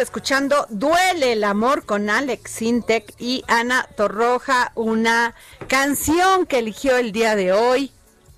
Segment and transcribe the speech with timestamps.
[0.00, 5.34] escuchando Duele el amor con Alex Sintek y Ana Torroja, una
[5.68, 7.92] canción que eligió el día de hoy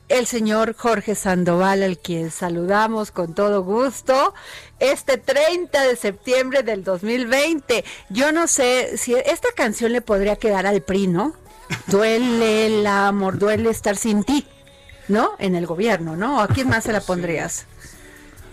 [0.09, 4.35] el señor Jorge Sandoval, al quien saludamos con todo gusto,
[4.79, 7.85] este 30 de septiembre del 2020.
[8.11, 11.35] Yo no sé si esta canción le podría quedar al PRI, ¿no?
[11.87, 14.47] Duele el amor, duele estar sin ti.
[15.09, 15.33] ¿No?
[15.41, 16.41] En el gobierno, ¿no?
[16.41, 17.67] ¿A quién más se la pondrías?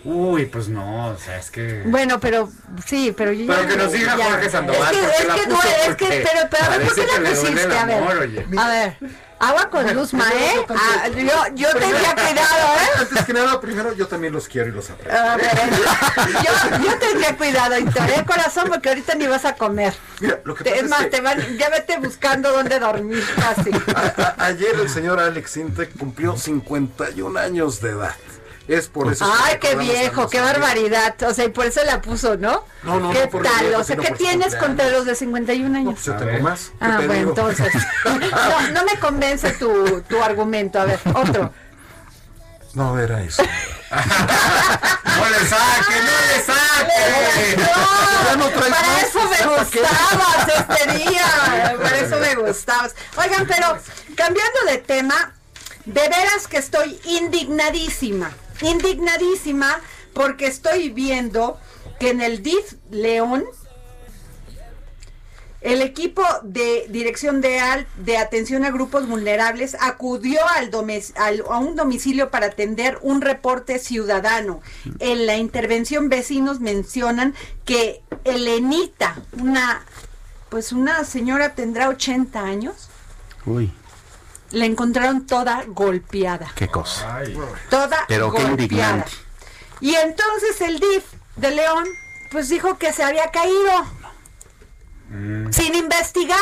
[0.04, 1.82] Uy, pues no, o sea, es que.
[1.84, 2.48] Bueno, pero
[2.86, 4.30] sí, pero yo Pero ya- que nos diga ya.
[4.30, 4.94] Jorge Sandoval.
[4.94, 5.56] Es que, ¿por qué es la que puso?
[5.62, 7.76] duele, es que, pero, pero a ver, ¿por qué la pusiste?
[7.78, 8.46] A ver, oye.
[8.58, 8.96] a ver,
[9.40, 10.64] agua con luz, mae.
[10.70, 12.98] Ah, yo, yo tendría cuidado, ¿eh?
[13.00, 15.18] Antes que nada, primero yo también los quiero y los aprecio.
[15.20, 15.50] A ver,
[16.44, 19.92] yo, yo tendría cuidado y te haré corazón porque ahorita ni vas a comer.
[20.20, 22.78] Mira, lo que Te- pasa es es más, que te van, ya vete buscando dónde
[22.78, 23.70] dormir casi.
[23.94, 28.14] a- a- ayer el señor Alex Sintek cumplió 51 años de edad.
[28.72, 29.24] Es por eso.
[29.24, 30.60] que Ay, qué viejo, qué amigo.
[30.60, 31.14] barbaridad.
[31.24, 32.64] O sea, y por eso la puso, ¿no?
[32.84, 33.64] No, no, ¿Qué no tal?
[33.66, 35.94] viejo, O sea, ¿qué tienes contra los de 51 No, años?
[35.94, 36.42] pues yo tengo ver.
[36.42, 36.70] más.
[36.70, 37.30] ¿Qué Ah, te bueno, digo?
[37.30, 37.72] entonces.
[38.04, 40.80] No, no me convence tu, tu argumento.
[40.80, 41.52] A ver, otro.
[42.74, 43.42] No era eso.
[43.90, 47.56] ¡No le saque, no le saque!
[48.38, 51.76] No traes para más, eso me gustabas este día.
[51.82, 52.94] Para eso me gustabas.
[53.16, 53.76] Oigan, pero
[54.14, 55.32] cambiando de tema,
[55.84, 58.30] de veras que estoy indignadísima.
[58.62, 59.80] Indignadísima
[60.12, 61.58] porque estoy viendo
[61.98, 63.44] que en el DIF León
[65.60, 71.44] el equipo de dirección de, al- de atención a grupos vulnerables acudió al domes- al-
[71.50, 74.62] a un domicilio para atender un reporte ciudadano.
[75.00, 77.34] En la intervención vecinos mencionan
[77.66, 79.84] que Elenita, una
[80.48, 82.88] pues una señora tendrá 80 años,
[83.46, 83.70] Uy,
[84.50, 87.16] la encontraron toda golpeada, qué cosa.
[87.16, 87.36] Ay,
[87.68, 88.50] toda Pero qué golpeada.
[88.50, 89.12] indignante.
[89.80, 91.04] Y entonces el DIF
[91.36, 91.84] de León
[92.30, 93.72] pues dijo que se había caído
[95.50, 96.38] sin investigar,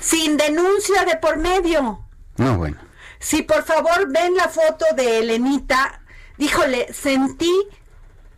[0.00, 2.04] sin denuncia de por medio.
[2.36, 2.76] No, bueno.
[3.18, 6.02] Si por favor ven la foto de Elenita,
[6.36, 7.50] díjole, sentí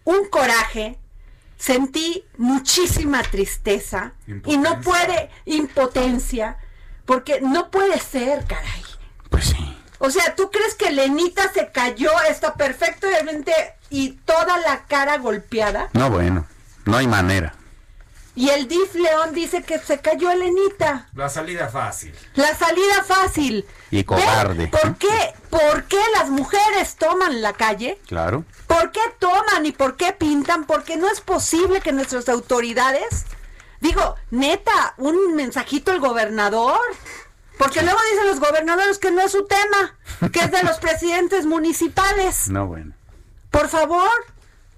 [0.05, 1.01] un coraje,
[1.59, 4.13] sentí muchísima tristeza
[4.45, 6.59] y no puede, impotencia,
[7.07, 8.83] porque no puede ser, caray.
[9.31, 9.77] Pues sí.
[9.99, 13.53] O sea, ¿tú crees que Elenita se cayó, está perfectamente
[13.89, 15.89] y toda la cara golpeada?
[15.95, 16.47] No, bueno.
[16.85, 17.55] No hay manera.
[18.37, 21.09] Y el DIF León dice que se cayó Elenita.
[21.15, 22.15] La salida fácil.
[22.35, 23.65] La salida fácil.
[23.91, 24.67] Y cobarde.
[24.67, 27.99] ¿Ven ¿Por qué, ¿Por qué las mujeres toman la calle?
[28.07, 28.45] Claro.
[28.67, 30.67] ¿Por qué toman y por qué pintan?
[30.67, 33.25] Porque no es posible que nuestras autoridades,
[33.81, 36.79] digo, neta, un mensajito al gobernador.
[37.59, 39.97] Porque luego dicen los gobernadores que no es su tema,
[40.31, 42.51] que es de los presidentes municipales.
[42.51, 42.93] No, bueno.
[43.51, 44.11] Por favor,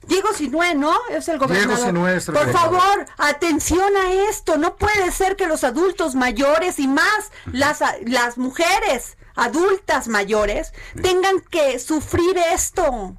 [0.07, 0.97] Diego Sinue, ¿no?
[1.11, 1.77] Es el gobernador.
[1.77, 2.81] Diego Sinue es el Por gobernador.
[2.81, 4.59] favor, atención a esto.
[4.59, 10.73] No puede ser que los adultos mayores y más las, las mujeres adultas mayores
[11.03, 13.17] tengan que sufrir esto.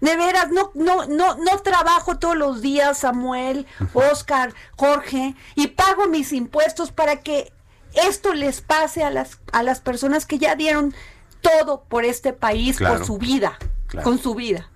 [0.00, 6.06] De veras, no, no, no, no trabajo todos los días, Samuel, Oscar, Jorge, y pago
[6.08, 7.52] mis impuestos para que
[7.94, 10.94] esto les pase a las, a las personas que ya dieron
[11.40, 12.96] todo por este país, Claro.
[12.98, 14.04] por su vida, Claro.
[14.04, 14.68] con su vida.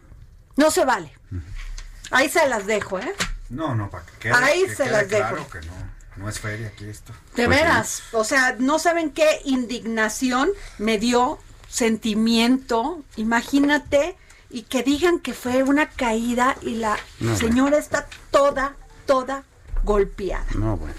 [0.56, 1.12] No se vale.
[2.10, 3.12] Ahí se las dejo, ¿eh?
[3.50, 5.28] No, no, para que quede, Ahí que se quede las dejo.
[5.28, 5.72] claro que no,
[6.16, 7.12] no es feria aquí esto.
[7.36, 7.62] De Pues sí.
[7.64, 11.38] veras, o sea, no saben qué indignación me dio,
[11.68, 14.16] sentimiento, imagínate,
[14.50, 18.76] y que digan que fue una caída y la No, señora está toda,
[19.06, 19.44] toda
[19.84, 20.46] golpeada.
[20.54, 20.94] No, bueno.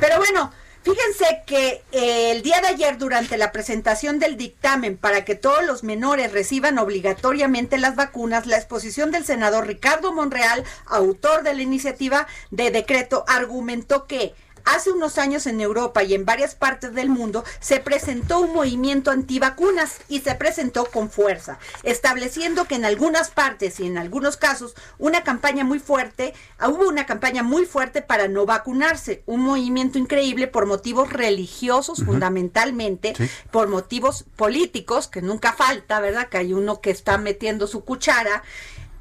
[0.00, 0.52] Pero bueno,
[0.82, 5.64] fíjense que eh, el día de ayer durante la presentación del dictamen para que todos
[5.64, 11.62] los menores reciban obligatoriamente las vacunas, la exposición del senador Ricardo Monreal, autor de la
[11.62, 14.34] iniciativa de decreto, argumentó que
[14.64, 19.10] Hace unos años en Europa y en varias partes del mundo se presentó un movimiento
[19.10, 24.74] antivacunas y se presentó con fuerza, estableciendo que en algunas partes y en algunos casos
[24.98, 26.32] una campaña muy fuerte,
[26.66, 33.14] hubo una campaña muy fuerte para no vacunarse, un movimiento increíble por motivos religiosos fundamentalmente,
[33.16, 33.28] Sí.
[33.50, 36.28] por motivos políticos, que nunca falta, ¿verdad?
[36.28, 38.42] Que hay uno que está metiendo su cuchara,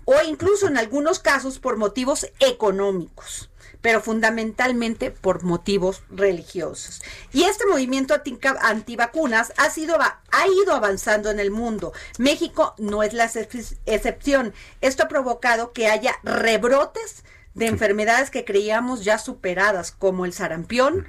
[0.05, 3.49] o incluso en algunos casos por motivos económicos
[3.83, 7.03] pero fundamentalmente por motivos religiosos.
[7.33, 8.15] Y este movimiento
[8.61, 11.91] antivacunas ha, sido, ha ido avanzando en el mundo.
[12.17, 14.53] México no es la excep- excepción.
[14.79, 17.25] Esto ha provocado que haya rebrotes
[17.55, 21.05] de enfermedades que creíamos ya superadas, como el sarampión,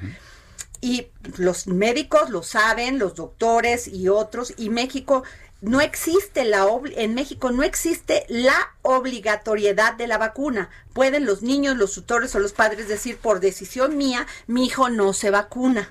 [0.81, 1.06] y
[1.38, 5.23] los médicos lo saben, los doctores y otros, y México
[5.64, 6.66] no existe la
[6.96, 10.69] en México no existe la obligatoriedad de la vacuna.
[10.93, 15.12] Pueden los niños, los tutores o los padres decir por decisión mía, mi hijo no
[15.12, 15.88] se vacuna.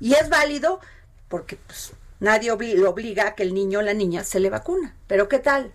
[0.00, 0.80] Y es válido
[1.28, 4.50] porque pues, nadie obli- lo obliga a que el niño o la niña se le
[4.50, 4.94] vacuna.
[5.06, 5.72] Pero ¿qué tal?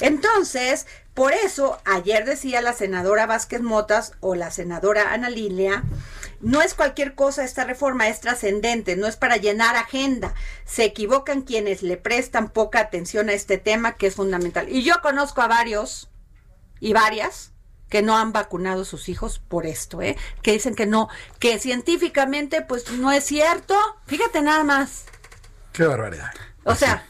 [0.00, 5.84] Entonces, por eso, ayer decía la senadora Vázquez Motas o la senadora Ana Lilia,
[6.42, 10.34] no es cualquier cosa esta reforma, es trascendente, no es para llenar agenda.
[10.64, 14.68] Se equivocan quienes le prestan poca atención a este tema que es fundamental.
[14.68, 16.10] Y yo conozco a varios
[16.80, 17.52] y varias
[17.88, 20.16] que no han vacunado a sus hijos por esto, ¿eh?
[20.42, 21.08] Que dicen que no,
[21.38, 23.76] que científicamente pues no es cierto.
[24.06, 25.04] Fíjate nada más.
[25.72, 26.32] Qué barbaridad.
[26.64, 27.06] O sea,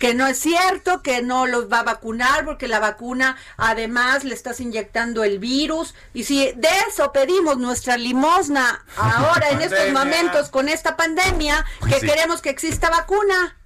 [0.00, 4.34] que no es cierto, que no los va a vacunar porque la vacuna además le
[4.34, 5.94] estás inyectando el virus.
[6.14, 12.00] Y si de eso pedimos nuestra limosna ahora en estos momentos con esta pandemia, que
[12.00, 12.06] sí.
[12.06, 13.58] queremos que exista vacuna.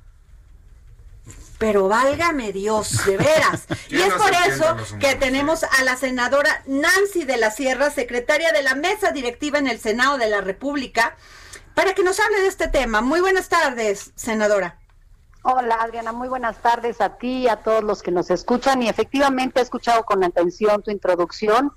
[1.58, 3.66] Pero válgame Dios, de veras.
[3.86, 7.92] y ¿Quién es no por eso que tenemos a la senadora Nancy de la Sierra,
[7.92, 11.16] secretaria de la mesa directiva en el Senado de la República,
[11.76, 13.02] para que nos hable de este tema.
[13.02, 14.80] Muy buenas tardes, senadora.
[15.46, 18.88] Hola Adriana, muy buenas tardes a ti y a todos los que nos escuchan y
[18.88, 21.70] efectivamente he escuchado con atención tu introducción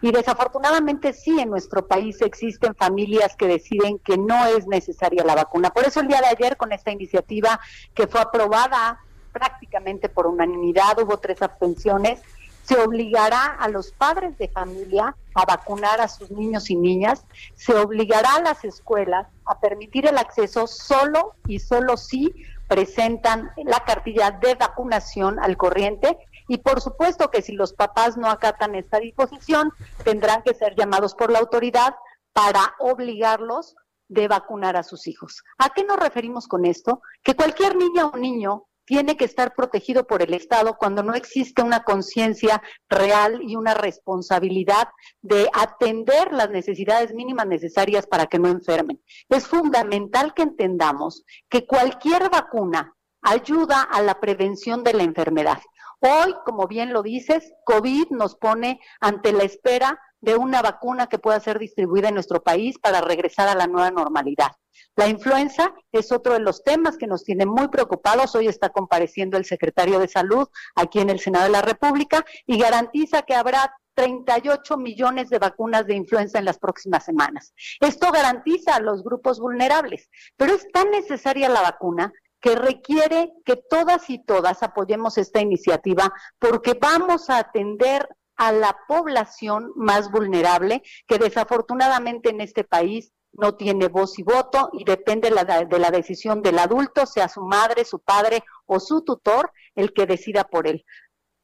[0.00, 5.36] y desafortunadamente sí en nuestro país existen familias que deciden que no es necesaria la
[5.36, 5.70] vacuna.
[5.70, 7.60] Por eso el día de ayer con esta iniciativa
[7.94, 8.98] que fue aprobada
[9.30, 12.20] prácticamente por unanimidad, hubo tres abstenciones,
[12.64, 17.76] se obligará a los padres de familia a vacunar a sus niños y niñas, se
[17.76, 22.34] obligará a las escuelas a permitir el acceso solo y solo si
[22.68, 26.16] presentan la cartilla de vacunación al corriente
[26.48, 31.14] y por supuesto que si los papás no acatan esta disposición tendrán que ser llamados
[31.14, 31.94] por la autoridad
[32.32, 33.76] para obligarlos
[34.08, 35.42] de vacunar a sus hijos.
[35.58, 37.00] ¿A qué nos referimos con esto?
[37.22, 41.62] Que cualquier niña o niño tiene que estar protegido por el Estado cuando no existe
[41.62, 44.88] una conciencia real y una responsabilidad
[45.22, 49.00] de atender las necesidades mínimas necesarias para que no enfermen.
[49.28, 55.60] Es fundamental que entendamos que cualquier vacuna ayuda a la prevención de la enfermedad.
[56.00, 61.18] Hoy, como bien lo dices, COVID nos pone ante la espera de una vacuna que
[61.18, 64.52] pueda ser distribuida en nuestro país para regresar a la nueva normalidad.
[64.96, 68.34] La influenza es otro de los temas que nos tiene muy preocupados.
[68.34, 72.58] Hoy está compareciendo el secretario de Salud aquí en el Senado de la República y
[72.58, 77.54] garantiza que habrá 38 millones de vacunas de influenza en las próximas semanas.
[77.80, 83.56] Esto garantiza a los grupos vulnerables, pero es tan necesaria la vacuna que requiere que
[83.56, 90.82] todas y todas apoyemos esta iniciativa porque vamos a atender a la población más vulnerable
[91.06, 95.78] que desafortunadamente en este país no tiene voz y voto y depende de la, de
[95.78, 100.44] la decisión del adulto, sea su madre, su padre o su tutor, el que decida
[100.44, 100.84] por él.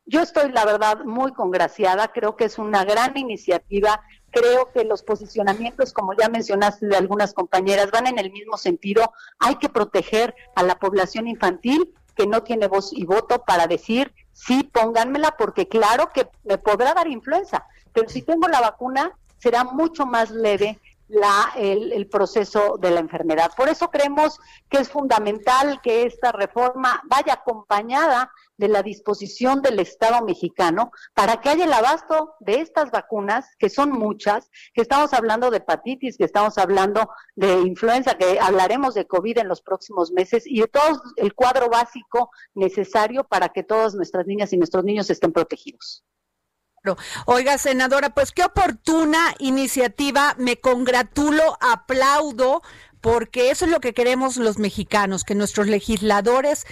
[0.06, 5.02] Yo estoy, la verdad, muy congraciada, creo que es una gran iniciativa, creo que los
[5.02, 10.34] posicionamientos, como ya mencionaste de algunas compañeras, van en el mismo sentido, hay que proteger
[10.56, 14.12] a la población infantil que no tiene voz y voto para decir,
[14.46, 19.64] sí, pónganmela, porque claro que me podrá dar influenza, pero si tengo la vacuna, será
[19.64, 20.78] mucho más leve
[21.10, 23.50] la, el, el, proceso de la enfermedad.
[23.56, 24.38] Por eso creemos
[24.68, 31.40] que es fundamental que esta reforma vaya acompañada de la disposición del Estado mexicano para
[31.40, 36.18] que haya el abasto de estas vacunas, que son muchas, que estamos hablando de hepatitis,
[36.18, 40.68] que estamos hablando de influenza, que hablaremos de COVID en los próximos meses y de
[40.68, 46.04] todo el cuadro básico necesario para que todas nuestras niñas y nuestros niños estén protegidos.
[47.26, 52.62] Oiga, senadora, pues qué oportuna iniciativa, me congratulo, aplaudo,
[53.02, 56.64] porque eso es lo que queremos los mexicanos, que nuestros legisladores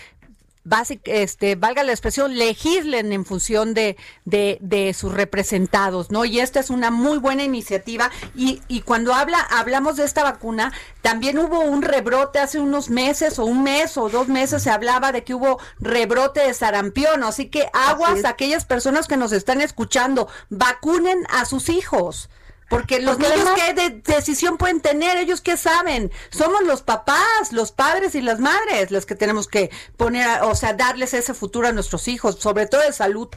[1.05, 6.25] este, valga la expresión, legislen en función de, de, de, sus representados, ¿no?
[6.25, 8.11] Y esta es una muy buena iniciativa.
[8.35, 10.73] Y, y cuando habla, hablamos de esta vacuna,
[11.03, 15.13] también hubo un rebrote hace unos meses, o un mes o dos meses, se hablaba
[15.13, 17.23] de que hubo rebrote de sarampión.
[17.25, 22.29] Así que aguas a aquellas personas que nos están escuchando, vacunen a sus hijos.
[22.69, 25.17] Porque los Porque niños, ¿qué de decisión pueden tener?
[25.17, 26.13] ¿Ellos qué saben?
[26.31, 30.75] Somos los papás, los padres y las madres los que tenemos que poner, o sea,
[30.75, 33.29] darles ese futuro a nuestros hijos, sobre todo de salud.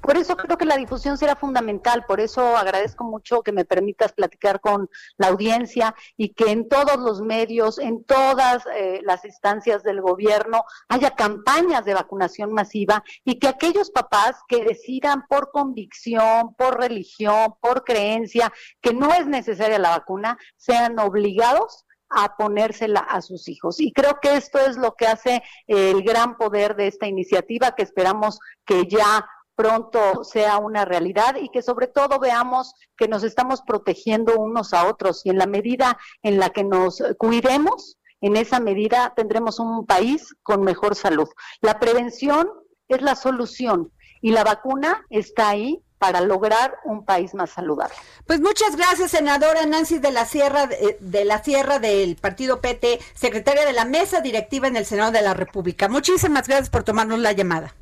[0.00, 4.12] Por eso creo que la difusión será fundamental, por eso agradezco mucho que me permitas
[4.12, 9.82] platicar con la audiencia y que en todos los medios, en todas eh, las instancias
[9.82, 16.54] del gobierno haya campañas de vacunación masiva y que aquellos papás que decidan por convicción,
[16.54, 23.20] por religión, por creencia que no es necesaria la vacuna, sean obligados a ponérsela a
[23.20, 23.80] sus hijos.
[23.80, 27.82] Y creo que esto es lo que hace el gran poder de esta iniciativa que
[27.82, 29.28] esperamos que ya
[29.58, 34.86] pronto sea una realidad y que sobre todo veamos que nos estamos protegiendo unos a
[34.86, 39.84] otros y en la medida en la que nos cuidemos, en esa medida tendremos un
[39.84, 41.28] país con mejor salud.
[41.60, 42.48] La prevención
[42.86, 47.96] es la solución y la vacuna está ahí para lograr un país más saludable.
[48.28, 53.00] Pues muchas gracias, senadora Nancy de la Sierra de, de, la Sierra del Partido PT,
[53.12, 55.88] secretaria de la Mesa Directiva en el Senado de la República.
[55.88, 57.74] Muchísimas gracias por tomarnos la llamada.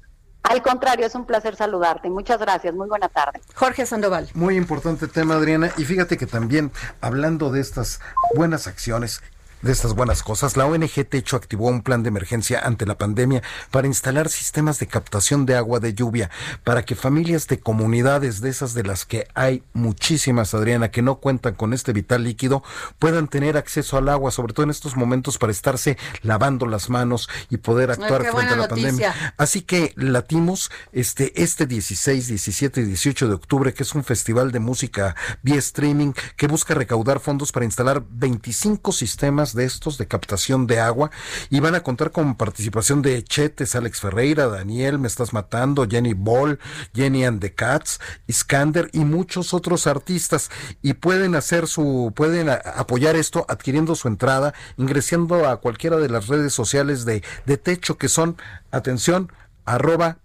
[0.49, 2.09] Al contrario, es un placer saludarte.
[2.09, 2.73] Muchas gracias.
[2.75, 3.41] Muy buena tarde.
[3.55, 4.29] Jorge Sandoval.
[4.35, 5.71] Muy importante tema, Adriana.
[5.77, 8.01] Y fíjate que también, hablando de estas
[8.35, 9.23] buenas acciones
[9.67, 13.43] de estas buenas cosas, la ONG Techo activó un plan de emergencia ante la pandemia
[13.71, 16.31] para instalar sistemas de captación de agua de lluvia
[16.63, 21.17] para que familias de comunidades de esas de las que hay muchísimas, Adriana, que no
[21.17, 22.63] cuentan con este vital líquido,
[23.01, 27.29] puedan tener acceso al agua, sobre todo en estos momentos para estarse lavando las manos
[27.51, 28.89] y poder actuar Ay, frente a la noticia.
[28.91, 29.35] pandemia.
[29.37, 34.53] Así que latimos este este 16, 17 y 18 de octubre, que es un festival
[34.53, 40.07] de música vía streaming que busca recaudar fondos para instalar 25 sistemas de estos de
[40.07, 41.11] captación de agua
[41.51, 46.15] y van a contar con participación de Chetes, Alex Ferreira, Daniel, Me Estás Matando, Jenny
[46.15, 46.61] Ball,
[46.95, 47.99] Jenny and the Cats,
[48.29, 50.51] Iskander y muchos otros artistas.
[50.83, 56.29] Y pueden hacer su, pueden apoyar esto adquiriendo su entrada, ingresando a cualquiera de las
[56.29, 58.37] redes sociales de, de Techo que son,
[58.71, 59.33] atención,
[59.65, 60.19] arroba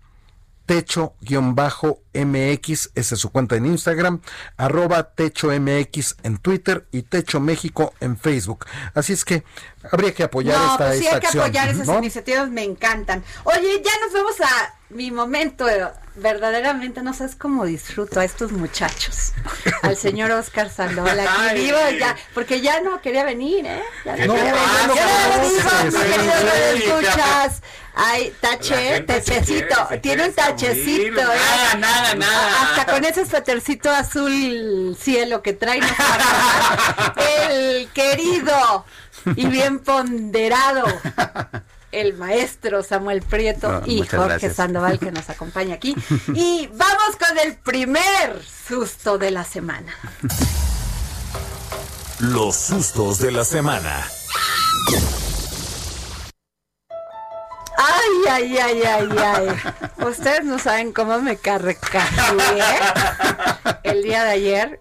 [0.66, 2.12] techo-mx,
[2.96, 4.22] esa es su cuenta en Instagram,
[4.58, 8.66] arroba techo mx en Twitter y Techo México en Facebook.
[8.94, 9.44] Así es que
[9.92, 11.98] habría que apoyar no, esta, pues sí esta hay que apoyar esas ¿no?
[11.98, 13.24] iniciativas, me encantan.
[13.44, 15.66] Oye, ya nos vemos a mi momento,
[16.16, 19.34] verdaderamente no sabes cómo disfruto a estos muchachos.
[19.82, 23.84] Al señor Oscar Sandoval, aquí vivo ya, porque ya no quería venir, ¿eh?
[24.06, 26.46] Ya ¿Qué no, quería venir, ya no Sí, venimos, sí, mi querido sí.
[26.46, 27.18] Radio escuchas.
[27.18, 27.81] Ay, La tache, gente se
[28.42, 31.20] tachecito, quiere- se tiene un tachecito.
[31.22, 31.26] ¿eh?
[31.26, 32.62] Nada, nada, nada.
[32.64, 35.80] Hasta con ese suétercito azul cielo que trae.
[37.50, 38.86] El querido
[39.36, 40.86] y bien ponderado
[41.92, 44.56] el maestro Samuel Prieto No, y Jorge gracias.
[44.56, 45.94] Sandoval que nos acompaña aquí.
[46.34, 49.94] Y vamos con el primer susto de la semana.
[52.20, 54.08] Los sustos de la semana.
[58.30, 60.06] Ay, ay, ay, ay, ay.
[60.06, 62.64] Ustedes no saben cómo me carcajeé
[63.84, 64.80] el día de ayer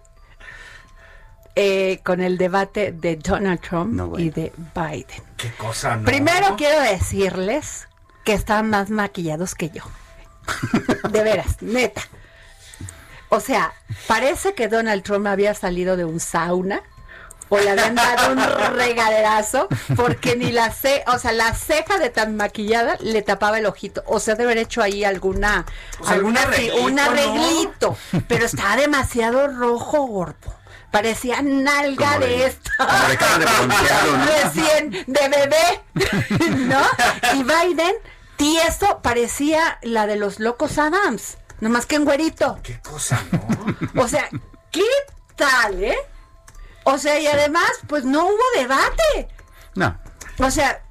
[1.55, 4.23] eh, con el debate de Donald Trump No, bueno.
[4.25, 5.23] y de Biden.
[5.37, 6.05] Qué cosa, ¿no?
[6.05, 7.87] Primero quiero decirles
[8.23, 9.83] que están más maquillados que yo.
[11.09, 12.01] De veras, neta.
[13.29, 13.73] O sea,
[14.07, 16.81] parece que Donald Trump había salido de un sauna
[17.53, 18.39] o le habían dado un
[18.77, 19.67] regaderazo
[19.97, 24.03] porque ni la ce o sea, la ceja de tan maquillada le tapaba el ojito.
[24.07, 25.65] O sea, de haber hecho ahí alguna,
[26.07, 27.03] alguna arreglito, un ¿no?
[27.03, 27.97] arreglito,
[28.29, 30.55] pero estaba demasiado rojo, gordo.
[30.91, 32.71] Parecía nalga de, de- esta.
[32.77, 34.25] como de cara de bronceado, ¿no?
[34.25, 35.81] Recién de bebé,
[36.67, 36.81] ¿no?
[37.33, 37.95] Y Biden,
[38.37, 42.59] tieso, parecía la de los locos Adams, nomás que en güerito.
[42.63, 44.01] Qué cosa, ¿no?
[44.03, 44.27] O sea,
[44.71, 44.83] ¿qué
[45.35, 45.97] tal, eh?
[46.83, 49.27] O sea, y además, pues no hubo debate.
[49.75, 49.99] No.
[50.39, 50.81] O sea,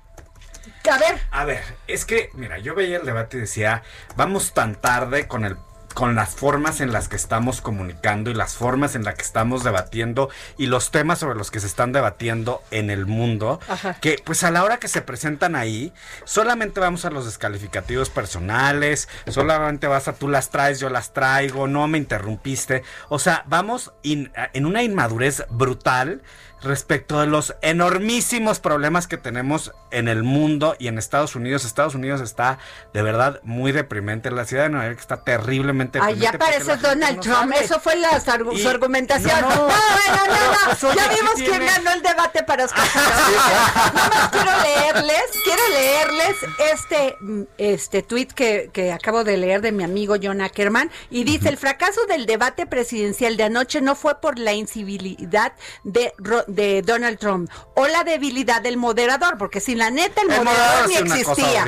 [0.90, 3.82] a ver, A ver, es que, mira, yo veía el debate y decía,
[4.16, 5.56] vamos tan tarde con el
[5.94, 9.64] con las formas en las que estamos comunicando y las formas en las que estamos
[9.64, 13.94] debatiendo y los temas sobre los que se están debatiendo en el mundo, Ajá.
[14.00, 15.92] que pues a la hora que se presentan ahí,
[16.24, 21.66] solamente vamos a los descalificativos personales, solamente vas a tú las traes, yo las traigo,
[21.66, 26.22] no me interrumpiste, o sea, vamos in- en una inmadurez brutal
[26.62, 31.64] respecto de los enormísimos problemas que tenemos en el mundo y en Estados Unidos.
[31.64, 32.58] Estados Unidos está
[32.92, 34.30] de verdad muy deprimente.
[34.30, 36.24] La ciudad de Nueva York está terriblemente deprimente.
[36.24, 37.36] ya porque parece la gente Donald no Trump.
[37.54, 37.64] sabe.
[37.64, 38.08] Eso fue la
[38.52, 39.40] Y- su argumentación.
[39.42, 39.66] no, No, no.
[39.68, 41.66] no, Ya ¿qué vimos quién tiene?
[41.66, 42.84] ganó el debate para Oscar.
[42.94, 46.36] Nada más quiero leerles, quiero leerles
[46.72, 47.16] este,
[47.58, 51.56] este tweet que, que acabo de leer de mi amigo John Ackerman y dice, el
[51.56, 55.52] fracaso del debate presidencial de anoche no fue por la incivilidad
[55.84, 60.30] de, Ro- de Donald Trump o la debilidad del moderador, porque sin la neta el,
[60.30, 61.66] El moderador moderador ni existía.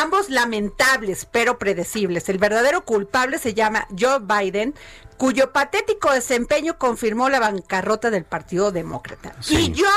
[0.00, 2.28] Ambos lamentables, pero predecibles.
[2.28, 4.74] El verdadero culpable se llama Joe Biden,
[5.16, 9.34] cuyo patético desempeño confirmó la bancarrota del Partido Demócrata.
[9.40, 9.56] Sí.
[9.56, 9.88] Y yo,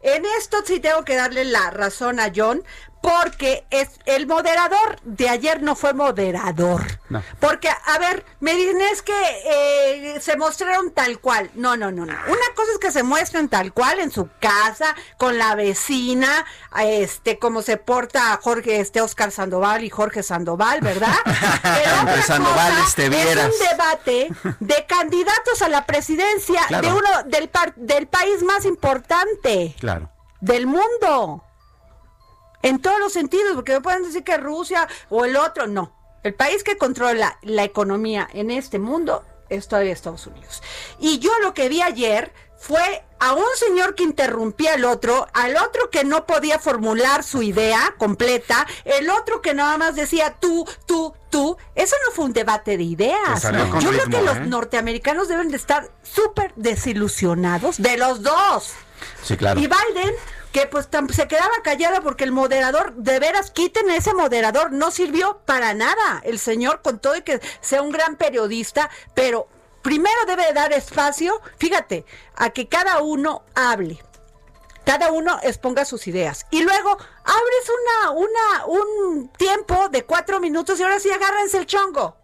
[0.00, 2.64] en esto sí tengo que darle la razón a John,
[3.06, 6.82] porque es el moderador de ayer no fue moderador.
[7.08, 7.22] No.
[7.38, 9.12] Porque, a ver, me dicen es que
[9.44, 11.48] eh, se mostraron tal cual.
[11.54, 12.12] No, no, no, no.
[12.12, 16.44] Una cosa es que se muestren tal cual en su casa, con la vecina,
[16.80, 21.14] este, como se porta Jorge, este Oscar Sandoval y Jorge Sandoval, ¿verdad?
[21.62, 23.52] Pero Sandoval, cosa te es vieras.
[23.52, 26.88] un debate de candidatos a la presidencia Claro.
[26.88, 30.10] de uno del, par- del país más importante Claro.
[30.40, 31.44] del mundo.
[32.66, 35.92] En todos los sentidos, porque me pueden decir que Rusia o el otro, no.
[36.24, 40.64] El país que controla la economía en este mundo es todavía Estados Unidos.
[40.98, 45.56] Y yo lo que vi ayer fue a un señor que interrumpía al otro, al
[45.56, 50.66] otro que no podía formular su idea completa, el otro que nada más decía tú,
[50.86, 51.56] tú, tú.
[51.76, 53.46] Eso no fue un debate de ideas.
[53.70, 54.46] Pues Yo creo que los ¿eh?
[54.46, 58.72] norteamericanos deben de estar súper desilusionados de los dos.
[59.22, 59.60] Sí, claro.
[59.60, 60.14] Y Biden,
[60.56, 65.42] que pues se quedaba callada porque el moderador, de veras, quiten ese moderador, no sirvió
[65.44, 66.22] para nada.
[66.24, 69.48] El señor, con todo y que sea un gran periodista, pero
[69.82, 74.02] primero debe de dar espacio, fíjate, a que cada uno hable.
[74.86, 76.46] Cada uno exponga sus ideas.
[76.50, 81.66] Y luego abres una, una, un tiempo de cuatro minutos y ahora sí agárrense el
[81.66, 82.16] chongo.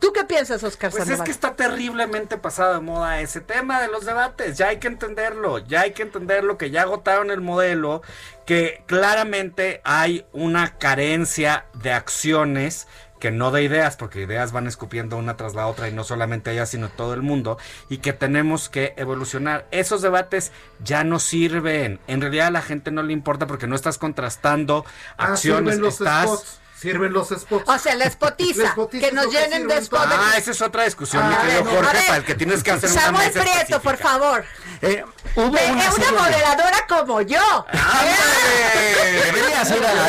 [0.00, 3.88] ¿Tú qué piensas, Oscar Pues es que está terriblemente pasado de moda ese tema de
[3.88, 4.56] los debates.
[4.56, 8.00] Ya hay que entenderlo, ya hay que entenderlo, que ya agotaron el modelo,
[8.46, 12.88] que claramente hay una carencia de acciones
[13.20, 16.50] que no de ideas, porque ideas van escupiendo una tras la otra y no solamente
[16.52, 17.58] ellas, sino todo el mundo,
[17.90, 19.66] y que tenemos que evolucionar.
[19.70, 20.50] Esos debates
[20.82, 22.00] ya no sirven.
[22.06, 24.86] En realidad a la gente no le importa porque no estás contrastando
[25.18, 26.24] Ah, acciones, los estás...
[26.24, 26.60] spots.
[26.80, 27.68] Sirven los spots.
[27.68, 30.06] O sea, la spotiza, La spotiza que nos que llenen de spots.
[30.10, 32.90] Ah, esa es otra discusión, mi A querido Jorge, para el que tienes que hacer
[32.90, 33.80] una Samuel mesa Prieto, específica.
[33.80, 34.44] por favor.
[34.82, 35.04] Eh,
[35.36, 37.66] hubo una una moderadora como yo.
[37.68, 39.54] ¡Ándale!
[39.60, 39.66] Al,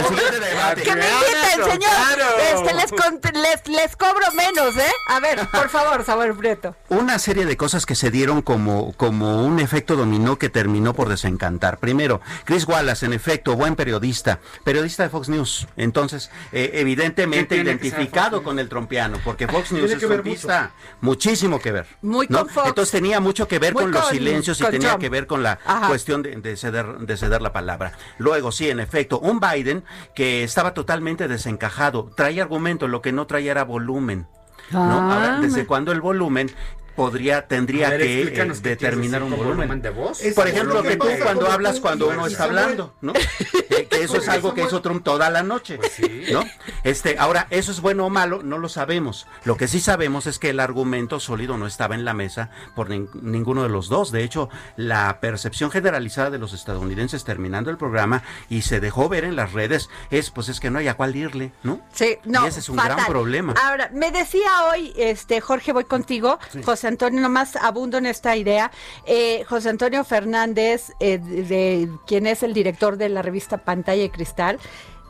[0.08, 0.82] siguiente debate.
[0.84, 1.92] Que me inviten, señor.
[2.16, 2.26] claro.
[2.54, 4.92] Este, les, con- les, les cobro menos, ¿eh?
[5.10, 6.76] A ver, por favor, Samuel Prieto.
[6.90, 11.10] una serie de cosas que se dieron como, como un efecto dominó que terminó por
[11.10, 11.80] desencantar.
[11.80, 15.68] Primero, Chris Wallace, en efecto, buen periodista, periodista de Fox News.
[15.76, 19.92] Entonces, eh, evidentemente ¿Qué tiene que ser identificado Fox con el trompeano, porque Fox News
[19.92, 20.72] es trompista.
[21.02, 21.86] Muchísimo que ver.
[22.02, 22.40] Muy ¿no?
[22.40, 22.68] con Fox.
[22.68, 25.02] Entonces tenía mucho que ver Muy con los con- silencios y tenía Trump.
[25.02, 25.88] que ver con la Ajá.
[25.88, 27.94] cuestión de, de ceder, de ceder la palabra.
[28.18, 29.84] Luego, sí, en efecto, un Biden
[30.16, 34.28] que estaba totalmente desencajado, traía argumento, lo que no traía era volumen.
[34.72, 34.80] ¿no?
[34.80, 36.50] Ah, Ahora, ¿desde cuándo el volumen
[36.96, 39.58] podría, tendría ver, que eh, determinar un volumen?
[39.58, 40.22] volumen de voz.
[40.22, 43.14] Es- Por ejemplo, que que tú cuando hablas cuando uno está hablando, ¿no?
[43.14, 46.26] Que, que eso es algo que hizo Trump toda la noche, Pues sí.
[46.32, 46.44] ¿no?
[46.84, 49.28] Este, ahora, eso es bueno o malo, no lo sabemos.
[49.46, 52.90] Lo que sí sabemos es que el argumento sólido no estaba en la mesa por
[52.90, 54.12] nin- ninguno de los dos.
[54.12, 59.24] De hecho, la percepción generalizada de los estadounidenses terminando el programa y se dejó ver
[59.24, 61.80] en las redes es, pues es que no hay a cuál irle, ¿no?
[61.94, 62.44] Sí, no.
[62.46, 62.96] Y ese es un fatal.
[62.96, 63.54] gran problema.
[63.64, 68.72] Ahora, me decía hoy, este, Jorge, voy contigo, José Antonio, nomás abundo en esta idea.
[69.06, 74.04] Eh, José Antonio Fernández, eh, de, de- quien es el director de la revista Pantalla
[74.04, 74.60] y Cristal,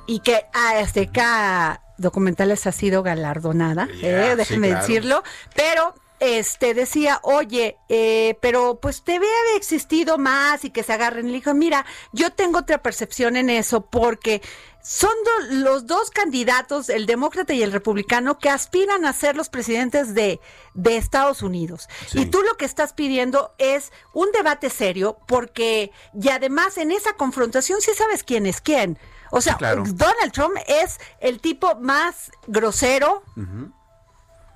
[0.08, 4.88] y que a Azteca Documentales ha sido galardonada, Ya, eh, déjeme sí, claro.
[4.88, 5.24] decirlo,
[5.56, 11.28] pero este decía, oye, eh, pero pues debe haber existido más y que se agarren.
[11.28, 14.42] Le dijo, mira, yo tengo otra percepción en eso porque
[14.84, 19.50] son do- los dos candidatos, el demócrata y el republicano, que aspiran a ser los
[19.50, 20.40] presidentes de,
[20.74, 21.88] de Estados Unidos.
[22.08, 22.22] Sí.
[22.22, 27.14] Y tú lo que estás pidiendo es un debate serio porque, y además en esa
[27.14, 28.98] confrontación sí sabes quién es quién.
[29.32, 29.84] O sea, claro.
[29.88, 33.24] Donald Trump es el tipo más grosero,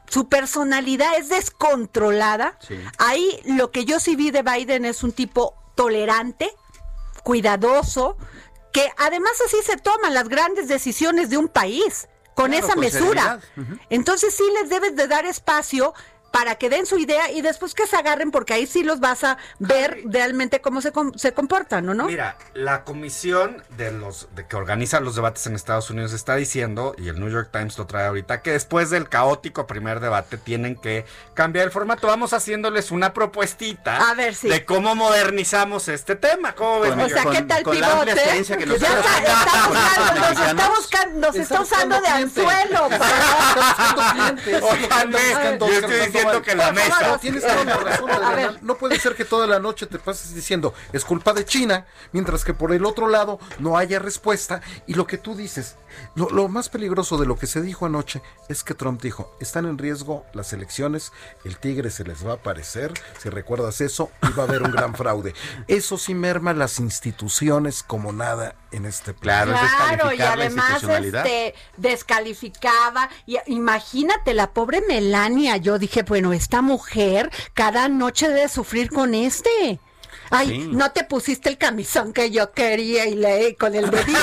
[0.07, 2.57] su personalidad es descontrolada.
[2.67, 2.77] Sí.
[2.97, 6.51] Ahí lo que yo sí vi de Biden es un tipo tolerante,
[7.23, 8.17] cuidadoso,
[8.75, 12.81] que además así se toman las grandes decisiones de un país, con Claro, esa con
[12.81, 13.39] mesura.
[13.89, 15.93] Entonces sí les debes de dar espacio
[16.35, 19.23] para que den su idea y después que se agarren, porque ahí sí los vas
[19.23, 22.07] a ver realmente cómo se, com- se comportan, ¿o no?
[22.07, 26.93] Mira, la comisión de los de que organiza los debates en Estados Unidos está diciendo,
[26.97, 30.75] y el New York Times lo trae ahorita, que después del caótico primer debate tienen
[30.75, 32.07] que cambiar el formato.
[32.07, 34.49] Vamos haciéndoles una propuestita A ver, sí.
[34.49, 36.53] de cómo modernizamos este tema.
[36.53, 38.57] ¿Cómo ves, Con- O sea, ¿qué tal con la amplia pivote?
[38.57, 42.89] que Ya está, está buscando, nos está buscando, nos está Está usando de buscando anzuelo.
[42.89, 45.19] para- Óiganme,
[45.59, 47.07] yo estoy diciendo que la Por favor, mesa.
[47.11, 48.35] No, tienes toda la razón, A Adriana.
[48.53, 48.63] ver.
[48.63, 52.43] No puede ser que toda la noche te pases diciendo es culpa de China, mientras
[52.43, 54.61] que por el otro lado no haya respuesta.
[54.88, 55.75] Y lo que tú dices,
[56.15, 59.65] lo, lo más peligroso de lo que se dijo anoche es que Trump dijo, están
[59.65, 61.11] en riesgo las elecciones,
[61.43, 64.71] el tigre se les va a aparecer, si recuerdas eso, y va a haber un
[64.71, 65.33] gran fraude.
[65.67, 71.55] Eso sí merma las instituciones como nada en este Claro, es Claro, y además este
[71.77, 73.09] descalificaba.
[73.25, 75.57] Y, imagínate la pobre Melania.
[75.57, 79.82] Yo dije, bueno, esta mujer cada noche debe sufrir con este.
[80.29, 80.69] Ay, Sí.
[80.71, 84.19] no te pusiste el camisón que yo quería y le con el dedito.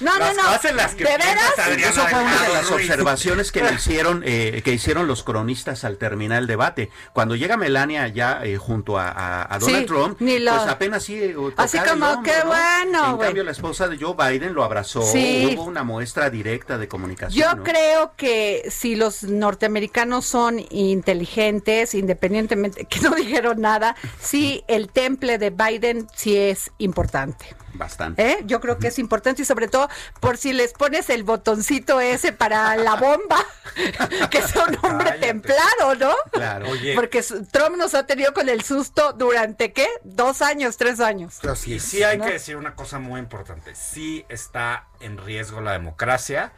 [0.00, 0.72] No, no, Las no.
[0.74, 1.52] las que ¿De veras?
[1.78, 5.98] Eso fue una de las observaciones que le hicieron, eh, que hicieron los cronistas al
[5.98, 6.90] terminar el debate.
[7.12, 10.68] Cuando llega Melania ya eh, junto a, a- a Donald Sí, Trump, ni lo- pues
[10.68, 11.16] apenas sí.
[11.16, 12.46] eh, Así como, hombro, qué ¿no?
[12.46, 15.02] bueno, En cambio, la esposa de Joe Biden lo abrazó.
[15.02, 15.50] Sí.
[15.54, 17.32] Hubo una muestra directa de comunicación.
[17.42, 17.62] Yo ¿no?
[17.64, 25.36] creo que si los norteamericanos son inteligentes, independientemente que no dijeron nada, sí el temple
[25.38, 27.54] de Biden sí es importante.
[27.74, 28.22] Bastante.
[28.32, 28.38] ¿eh?
[28.44, 29.88] Yo creo que es importante y sobre todo
[30.20, 33.44] por si les pones el botoncito ese para la bomba,
[34.30, 35.26] que sea un hombre Cállate.
[35.26, 36.14] templado, ¿no?
[36.32, 36.68] Claro.
[36.70, 39.86] Oye, Porque Trump nos ha tenido con el susto durante qué?
[40.02, 41.42] Dos años, tres años.
[41.44, 41.82] Así Y es.
[41.82, 42.24] sí hay ¿no?
[42.24, 43.74] que decir una cosa muy importante.
[43.74, 46.52] Sí está en riesgo la democracia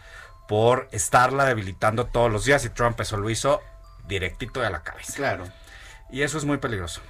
[0.48, 3.60] por estarla debilitando todos los días y Trump eso lo hizo
[4.06, 5.12] directito de la cabeza.
[5.14, 5.44] Claro.
[6.10, 7.00] Y eso es muy peligroso.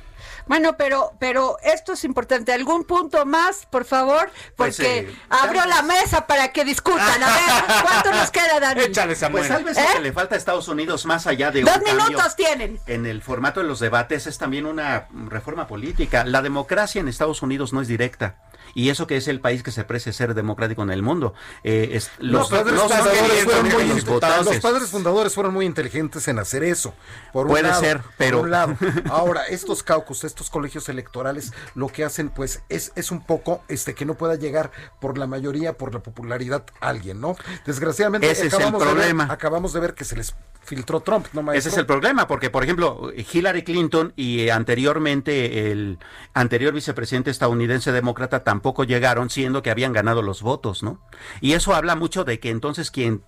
[0.46, 2.52] Bueno, pero, pero esto es importante.
[2.52, 4.30] ¿Algún punto más, por favor?
[4.56, 7.22] Pues, Porque abro tal la mesa para que discutan.
[7.22, 8.82] A ver, ¿cuánto nos queda, Dani?
[8.82, 9.46] Échale, Samuel.
[9.46, 9.84] Pues tal vez ¿Eh?
[9.88, 12.78] lo que le falta a Estados Unidos, más allá de Dos un cambio minutos tienen.
[12.86, 16.24] en el formato de los debates, es también una reforma política.
[16.24, 18.36] La democracia en Estados Unidos no es directa.
[18.74, 21.34] Y eso que es el país que se precia ser democrático en el mundo.
[21.62, 26.26] Eh, es- Los, padres queriendo fueron con muy los los padres fundadores fueron muy inteligentes
[26.28, 26.94] en hacer eso.
[27.32, 28.76] Por un Puede lado, ser, pero- por un lado.
[29.10, 33.94] Ahora, estos caucus, estos colegios electorales, lo que hacen, pues, es, es un poco este
[33.94, 37.36] que no pueda llegar por la mayoría, por la popularidad a alguien, ¿no?
[37.64, 39.26] Desgraciadamente, Ese es el acabamos, de ver, problema.
[39.30, 41.58] acabamos de ver que se les filtró Trump, ¿no, maestro?
[41.58, 45.98] Ese es el problema, porque por ejemplo, Hillary Clinton y eh, anteriormente el
[46.32, 50.98] anterior vicepresidente estadounidense demócrata tampoco tampoco llegaron, siendo que habían ganado los votos, ¿no?
[51.42, 53.22] Y eso habla mucho de que entonces quien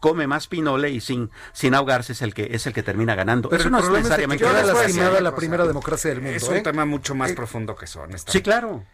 [0.00, 3.50] come más pinole y sin, sin ahogarse es el que es el que termina ganando.
[3.50, 6.22] Pero eso el no es problema es que necesariamente queda lastimada la primera democracia del
[6.22, 6.36] mundo.
[6.36, 6.60] Es un ¿eh?
[6.62, 8.32] tema mucho más profundo que eso, honestamente.
[8.32, 8.84] Sí, claro.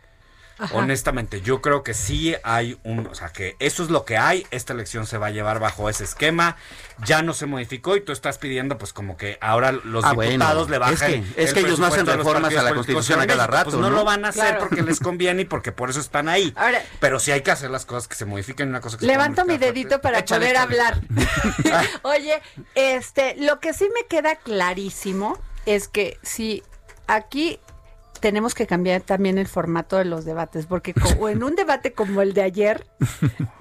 [0.73, 4.47] Honestamente, yo creo que sí hay un, o sea, que eso es lo que hay,
[4.51, 6.57] esta elección se va a llevar bajo ese esquema,
[7.05, 10.69] ya no se modificó y tú estás pidiendo pues como que ahora los Ah, diputados
[10.69, 13.21] bueno, le bajen es que- el es que ellos no hacen reformas a la Constitución
[13.21, 13.97] a cada México, rato, pues no, ¿no?
[13.97, 14.61] lo van a hacer Claro.
[14.61, 16.53] porque les conviene y porque por eso están ahí.
[16.57, 19.03] Ahora- Pero sí hay que hacer las cosas que se modifiquen y una cosa que
[19.03, 20.81] se Levanto mi dedito para Échale, poder échale.
[20.81, 21.01] hablar.
[22.03, 22.41] Oye,
[22.75, 26.63] este, lo que sí me queda clarísimo es que si
[27.07, 27.59] aquí
[28.21, 32.23] tenemos que cambiar también el formato de los debates, porque co- en un debate como
[32.23, 32.87] el de ayer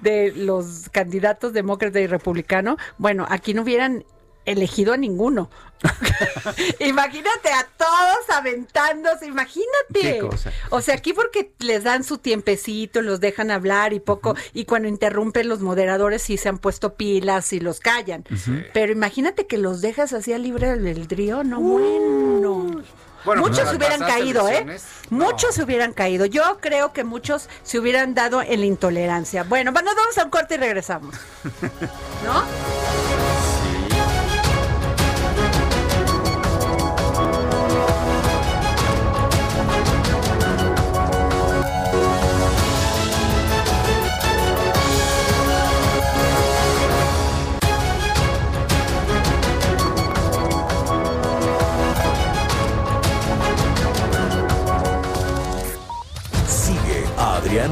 [0.00, 4.04] de los candidatos demócrata y republicano, bueno, aquí no hubieran
[4.44, 5.50] elegido a ninguno.
[6.80, 10.00] imagínate a todos aventándose, imagínate.
[10.00, 10.52] Qué cosa.
[10.70, 14.88] O sea, aquí porque les dan su tiempecito, los dejan hablar y poco, y cuando
[14.88, 18.24] interrumpen los moderadores sí se han puesto pilas y los callan.
[18.72, 22.82] Pero imagínate que los dejas así a libre albedrío, no bueno.
[23.26, 24.64] Bueno, pues, muchos se hubieran caído, ¿eh?
[25.10, 25.24] no.
[25.24, 26.26] Muchos se hubieran caído.
[26.26, 29.42] Yo creo que muchos se hubieran dado en la intolerancia.
[29.42, 31.16] Bueno, bueno, nos vamos a un corte y regresamos.
[32.24, 33.15] ¿No?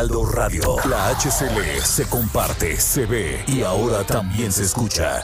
[0.00, 0.76] Heraldo Radio.
[0.88, 5.22] La HCL se comparte, se ve y ahora también se escucha.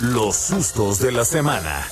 [0.00, 1.88] Los sustos de la semana.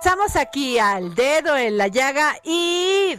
[0.00, 3.16] Estamos aquí al dedo en la llaga y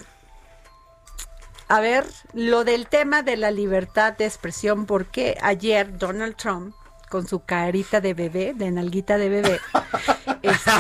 [1.72, 6.76] a ver, lo del tema de la libertad de expresión, porque ayer Donald Trump,
[7.12, 9.60] con su carita de bebé, de nalguita de bebé,
[10.42, 10.72] este,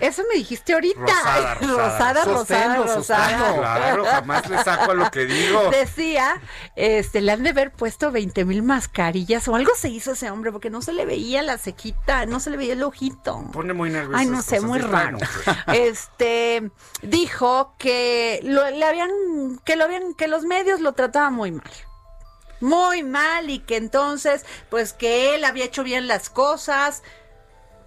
[0.00, 1.00] eso me dijiste ahorita.
[1.00, 2.24] Rosada, rosada.
[2.24, 3.60] rosada, Sostendo, rosada, sostendo.
[3.62, 5.70] Claro, jamás le saco a lo que digo.
[5.70, 6.40] Decía,
[6.76, 10.52] este, le han de haber puesto 20 mil mascarillas o algo se hizo ese hombre
[10.52, 13.44] porque no se le veía la cequita, no se le veía el ojito.
[13.52, 14.18] Pone muy nervioso.
[14.18, 15.18] Ay, no sé, muy raro.
[15.72, 16.70] Este
[17.02, 19.10] dijo que lo, le habían,
[19.64, 21.70] que lo habían, que los medios lo trataban muy mal.
[22.60, 27.02] Muy mal, y que entonces, pues que él había hecho bien las cosas.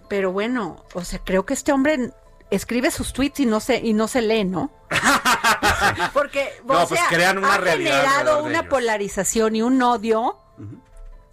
[0.08, 2.12] Pero bueno, o sea, creo que este hombre
[2.50, 4.70] escribe sus tweets y no se, y no se lee, ¿no?
[6.12, 8.70] Porque, No, pues sea, crean una ha realidad generado una ellos.
[8.70, 10.38] polarización y un odio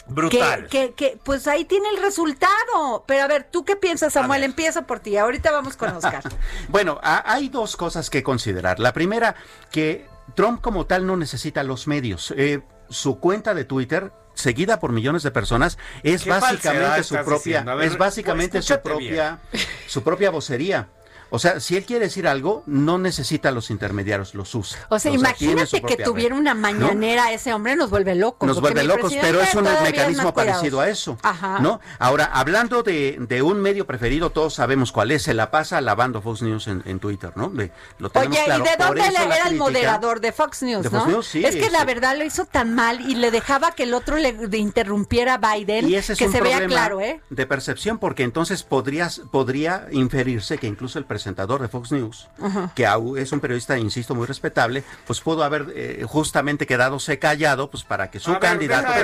[0.07, 0.67] Brutal.
[0.67, 3.03] que, que, que, pues ahí tiene el resultado.
[3.07, 4.41] Pero a ver, ¿tú qué piensas, Samuel?
[4.41, 4.49] ver.
[4.49, 5.17] Empieza por ti.
[5.17, 6.21] Ahorita vamos con Oscar.
[6.69, 8.79] Bueno, ha- hay dos cosas que considerar.
[8.79, 9.35] La primera,
[9.71, 12.33] que Trump como tal no necesita los medios.
[12.37, 17.15] Eh, su cuenta de Twitter seguida por millones de personas es ¿Qué falsedad básicamente su
[17.15, 19.39] propia ver, es básicamente su propia
[19.87, 20.89] su propia vocería.
[21.35, 24.79] O sea, si él quiere decir algo, no necesita los intermediarios, los usa.
[24.89, 26.41] O sea, imagínate que tuviera red.
[26.41, 26.61] una ¿No?
[26.61, 28.47] mañanera ese hombre, nos vuelve locos.
[28.47, 31.17] Nos vuelve locos, presidente pero es un mecanismo parecido a eso.
[31.21, 31.59] Ajá.
[31.59, 31.79] ¿no?
[31.99, 36.21] Ahora, hablando de, de un medio preferido, todos sabemos cuál es, se la pasa lavando
[36.21, 37.49] Fox News en, en Twitter, ¿no?
[37.49, 38.63] De- lo tenemos Oye, claro.
[38.63, 40.99] ¿y de dónde le- era el crítica- moderador de Fox News, De no?
[40.99, 43.83] Fox News, sí, es que la verdad lo hizo tan mal y le dejaba que
[43.83, 47.01] el otro le interrumpiera a Biden, Y ese es que un se vea problema claro,
[47.01, 47.19] ¿eh?
[47.29, 52.27] de percepción, porque entonces podrías, podría inferirse que incluso el presentador de Fox News,
[52.75, 57.71] que au- es un periodista, insisto, muy respetable, pues pudo haber eh, justamente quedado callado,
[57.71, 59.01] pues para que su A ver, candidato dar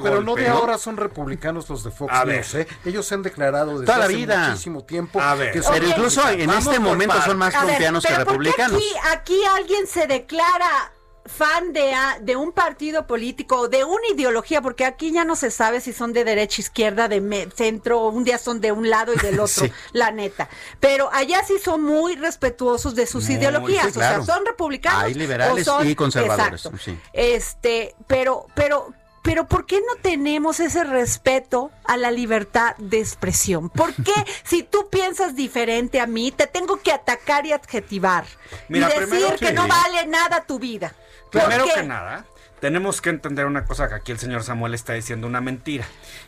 [0.00, 0.58] Pero, no de ¿no?
[0.58, 2.36] ahora son republicanos los de Fox A ver.
[2.36, 2.68] News, ¿eh?
[2.84, 4.48] Ellos se han declarado desde Toda la hace vida.
[4.48, 5.50] muchísimo tiempo A ver.
[5.52, 8.34] que son Pero incluso en Vamos este momento son más ver, trumpianos que pero ¿por
[8.34, 8.76] qué republicanos.
[8.76, 10.92] Aquí, aquí alguien se declara
[11.28, 15.36] fan de, a- de un partido político o de una ideología, porque aquí ya no
[15.36, 18.88] se sabe si son de derecha, izquierda, de me- centro, un día son de un
[18.90, 19.72] lado y del otro, Sí.
[19.92, 20.48] la neta.
[20.80, 25.04] Pero allá sí son muy respetuosos de sus Muy, ideologías, sí, o sea, son republicanos.
[25.04, 26.98] Hay liberales o son- y conservadores, sí.
[27.12, 33.70] Este, pero, pero, pero ¿por qué no tenemos ese respeto a la libertad de expresión?
[33.70, 34.12] ¿Por qué
[34.44, 38.24] si tú piensas diferente a mí, te tengo que atacar y adjetivar?
[38.68, 40.94] Mira, y decir primero- que no vale nada tu vida.
[41.30, 42.24] ¿Por Primero que nada,
[42.66, 45.86] tenemos que entender una cosa que aquí el señor Samuel está diciendo una mentira.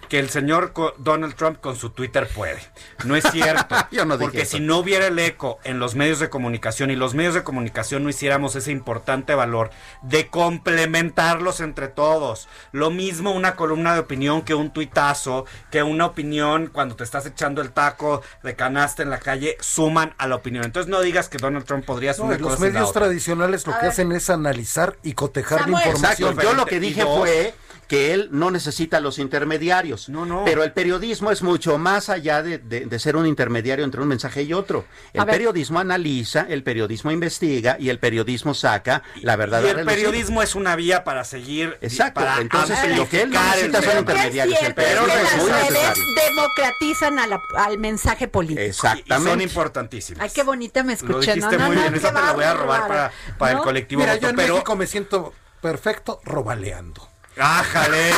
[0.09, 2.61] Que el señor co- Donald Trump con su Twitter puede.
[3.05, 3.75] No es cierto.
[3.91, 4.53] Yo no porque eso.
[4.57, 8.05] si no hubiera el eco en los medios de comunicación y los medios de comunicación
[8.05, 9.71] no hiciéramos ese importante valor
[10.03, 12.49] de complementarlos entre todos.
[12.71, 17.27] Lo mismo una columna de opinión que un tuitazo, que una opinión cuando te estás
[17.27, 20.65] echando el taco de canasta en la calle, suman a la opinión.
[20.65, 23.79] Entonces no digas que Donald Trump podría No, sumar y los medios tradicionales lo A
[23.79, 23.91] que ver.
[23.93, 25.85] hacen es analizar y cotejar Samuel.
[25.85, 26.53] la Exacto, información.
[26.53, 27.55] yo lo que Y dije dos- fue
[27.89, 30.11] que él no necesita los intermediarios.
[30.11, 30.45] No, no.
[30.45, 34.09] Pero el periodismo es mucho más allá de, de- de ser un intermediario entre un
[34.09, 34.85] mensaje y otro.
[35.15, 35.37] El A ver.
[35.37, 39.63] periodismo analiza, el periodismo investiga y el periodismo saca la verdad.
[39.65, 41.79] Y el periodismo es una vía para seguir.
[41.81, 45.69] Exacto, Para entonces, lo que él no necesita son intermediarios, el es periodismo que las
[45.71, 48.61] redes democratizan a la- al mensaje político.
[48.61, 49.31] Y Exactamente.
[49.31, 50.23] son importantísimos.
[50.23, 51.35] Ay, qué bonita me Lo escuché.
[51.35, 51.95] dijiste no, no, muy no, bien.
[51.95, 54.01] Esa te la voy a robar para, para el colectivo.
[54.03, 57.09] Mira, voto, yo en pero, México me siento perfecto robaleando.
[57.41, 58.11] ¡Ájale!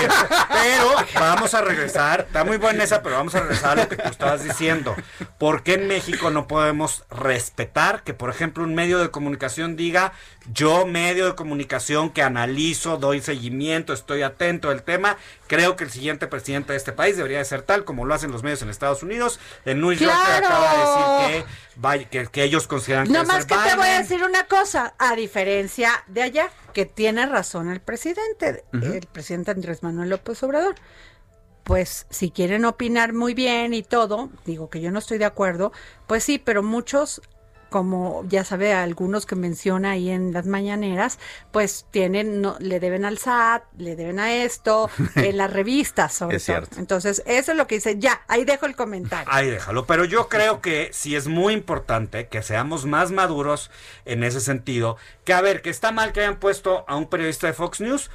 [0.50, 2.20] Pero vamos a regresar.
[2.26, 4.96] Está muy buena esa, pero vamos a regresar a lo que tú estabas diciendo.
[5.37, 10.12] ¿Por qué en México no podemos respetar que, por ejemplo, un medio de comunicación diga,
[10.50, 15.90] yo medio de comunicación que analizo, doy seguimiento, estoy atento al tema, creo que el
[15.90, 18.70] siguiente presidente de este país debería de ser tal como lo hacen los medios en
[18.70, 19.38] Estados Unidos.
[19.66, 20.46] El New Yorker ¡Claro!
[20.46, 23.88] acaba de decir que, vaya- que, que ellos consideran que No más que te voy
[23.88, 29.50] a decir una cosa, a diferencia de allá, que tiene razón el presidente, el presidente
[29.50, 30.74] Andrés Manuel López Obrador.
[31.64, 35.72] Pues si quieren opinar muy bien y todo, digo que yo no estoy de acuerdo,
[36.06, 37.22] pues sí, pero muchos,
[37.70, 41.18] como ya sabe, algunos que menciona ahí en las mañaneras,
[41.52, 46.37] pues tienen, no, le deben al SAT, le deben a esto, en las revistas sobre
[46.37, 46.56] Es todo.
[46.56, 46.78] cierto.
[46.78, 49.33] Entonces, eso es lo que dice, ya, ahí dejo el comentario.
[49.33, 49.87] Ahí déjalo.
[49.87, 53.70] Pero yo creo que sí es muy importante que seamos más maduros
[54.04, 54.96] en ese sentido.
[55.24, 58.11] Que a ver, que está mal que hayan puesto a un periodista de Fox News.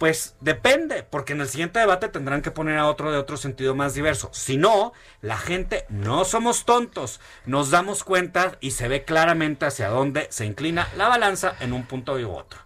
[0.00, 3.74] Pues depende, porque en el siguiente debate tendrán que poner a otro de otro sentido
[3.74, 4.30] más diverso.
[4.32, 7.20] Si no, la gente no somos tontos.
[7.44, 11.84] Nos damos cuenta y se ve claramente hacia dónde se inclina la balanza en un
[11.84, 12.60] punto u otro.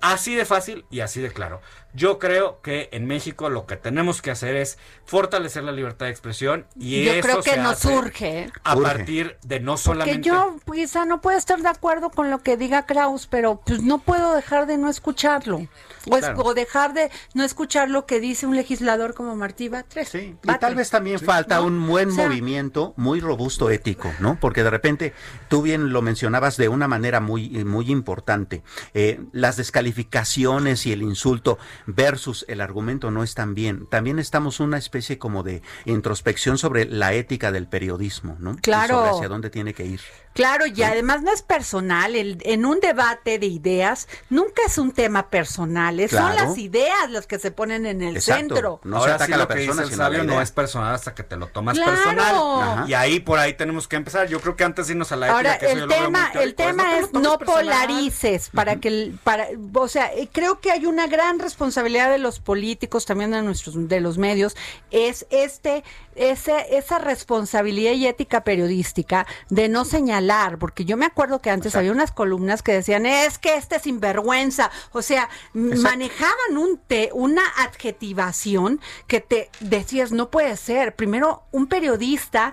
[0.00, 1.60] Así de fácil y así de claro.
[1.92, 6.12] Yo creo que en México lo que tenemos que hacer es fortalecer la libertad de
[6.12, 8.52] expresión y Yo eso creo que se nos hace surge.
[8.62, 12.44] a partir de no Que solamente yo quizá no puedo estar de acuerdo con lo
[12.44, 15.66] que diga Kraus, pero pues no puedo dejar de no escucharlo.
[16.10, 16.42] O, es- Claro.
[16.44, 20.08] o dejar de no escuchar lo que dice un legislador como Martí Batres.
[20.08, 21.64] Sí, y tal vez también falta ¿no?
[21.66, 24.38] un buen O sea- movimiento muy robusto ético, ¿no?
[24.40, 25.12] Porque de repente
[25.48, 28.62] tú bien lo mencionabas de una manera muy, muy importante.
[28.94, 33.86] Eh, las descalificaciones y el insulto versus el argumento no están bien.
[33.86, 38.52] También estamos una especie como de introspección sobre la ética del periodismo, ¿no?
[38.52, 38.96] Y Claro.
[38.98, 40.00] sobre hacia dónde tiene que ir.
[40.36, 42.14] Claro, y además no es personal.
[42.14, 45.98] el- en un debate de ideas nunca es un tema personal.
[45.98, 48.40] es- Son las ideas las que se ponen en el Exacto.
[48.54, 48.80] centro.
[48.84, 50.50] No Ahora se ataca sí a la lo que persona, dice el sabio no es
[50.52, 51.92] personal hasta que te lo tomas Claro.
[51.92, 52.34] personal.
[52.62, 52.84] Ajá.
[52.88, 54.28] Y ahí por ahí tenemos que empezar.
[54.28, 56.54] Yo creo que antes de irnos a la ética, Ahora, que eso el tema, el
[56.54, 61.06] tema es no polarices para que, el- para, o sea, eh, creo que hay una
[61.06, 64.56] gran responsabilidad de los políticos, también de nuestros, de los medios,
[64.90, 65.82] es este,
[66.16, 71.76] ese, esa responsabilidad y ética periodística de no señalar, porque yo me acuerdo que antes
[71.76, 77.42] había unas columnas que decían es que este sinvergüenza, o sea, manejaban un te, una
[77.58, 80.94] adjetivación que te decías no puede ser.
[80.94, 82.52] Primero, un periodista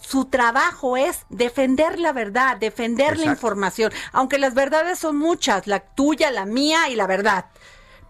[0.00, 5.80] su trabajo es defender la verdad, defender la información, aunque las verdades son muchas, la
[5.80, 7.46] tuya, la mía y la verdad.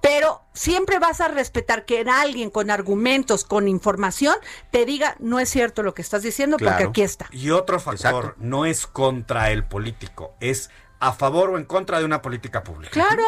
[0.01, 4.35] Pero siempre vas a respetar que alguien con argumentos, con información,
[4.71, 7.27] te diga, no es cierto lo que estás diciendo, porque aquí está.
[7.33, 8.35] Y otro factor, Exacto.
[8.39, 12.93] no es contra el político, es a favor o en contra de una política pública.
[12.93, 13.23] Claro.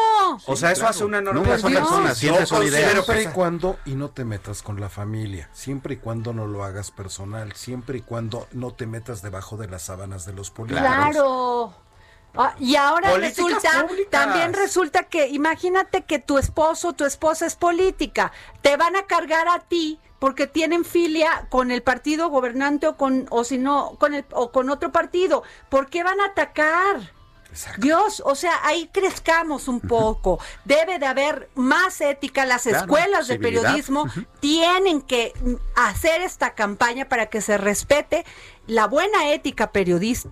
[0.47, 1.81] O sea, eso hace una enorme Nunca son Dios.
[1.81, 2.73] personas, siempre Yo son ideas.
[2.81, 6.47] considero Siempre y cuando, y no te metas con la familia, siempre y cuando no
[6.47, 10.49] lo hagas personal, siempre y cuando no te metas debajo de las sábanas de los
[10.49, 10.81] políticos.
[10.87, 11.73] Claro.
[12.35, 14.11] Ah, y ahora resulta, públicas.
[14.11, 19.47] también resulta que, imagínate que tu esposo, tu esposa es política, te van a cargar
[19.47, 24.13] a ti porque tienen filia con el partido gobernante o con, o si no, con
[24.13, 25.43] el, o con otro partido.
[25.69, 27.13] ¿Por qué van a atacar?
[27.51, 27.81] Exacto.
[27.81, 30.39] Dios, o sea, ahí crezcamos un poco.
[30.65, 32.45] Debe de haber más ética.
[32.45, 34.05] Las Claro, escuelas de periodismo
[34.39, 35.33] tienen que
[35.75, 38.23] hacer esta campaña para que se respete
[38.67, 40.27] la buena ética periodis-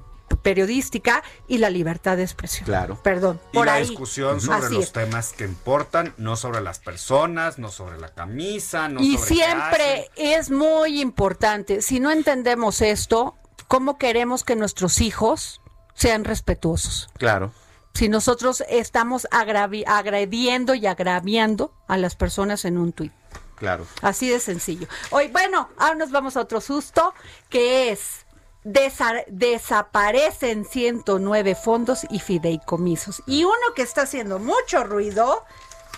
[0.47, 2.63] periodística y la libertad de expresión.
[2.65, 2.97] Claro.
[3.03, 3.85] Perdón, Y por la ahí.
[3.85, 4.91] discusión sobre Así los es.
[4.93, 10.09] temas que importan, no sobre las personas, no sobre la camisa, no y sobre siempre
[10.15, 13.35] es muy importante, si no entendemos esto,
[13.67, 15.59] ¿cómo queremos que nuestros hijos
[15.93, 17.09] sean respetuosos?
[17.17, 17.51] Claro.
[17.93, 23.11] Si nosotros estamos agravi- agrediendo y agraviando a las personas en un tuit.
[23.55, 23.85] Claro.
[24.01, 24.87] Así de sencillo.
[25.09, 27.13] Hoy, bueno, ahora nos vamos a otro susto,
[27.49, 28.26] que es
[28.73, 33.21] desa- desaparecen 109 fondos y fideicomisos.
[33.25, 35.43] Y uno que está haciendo mucho ruido,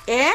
[0.07, 0.32] ¿eh?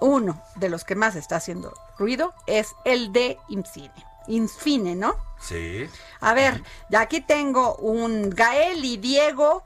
[0.00, 3.92] Uno de los que más está haciendo ruido es el de Infine.
[4.26, 5.16] Infine, ¿no?
[5.40, 5.88] Sí.
[6.20, 9.64] A ver, ya aquí tengo un Gael y Diego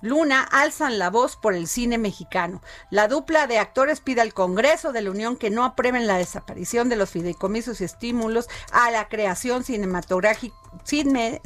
[0.00, 2.62] Luna alzan la voz por el cine mexicano.
[2.90, 6.88] La dupla de actores pide al Congreso de la Unión que no aprueben la desaparición
[6.88, 10.54] de los fideicomisos y estímulos a la creación cinematográfica,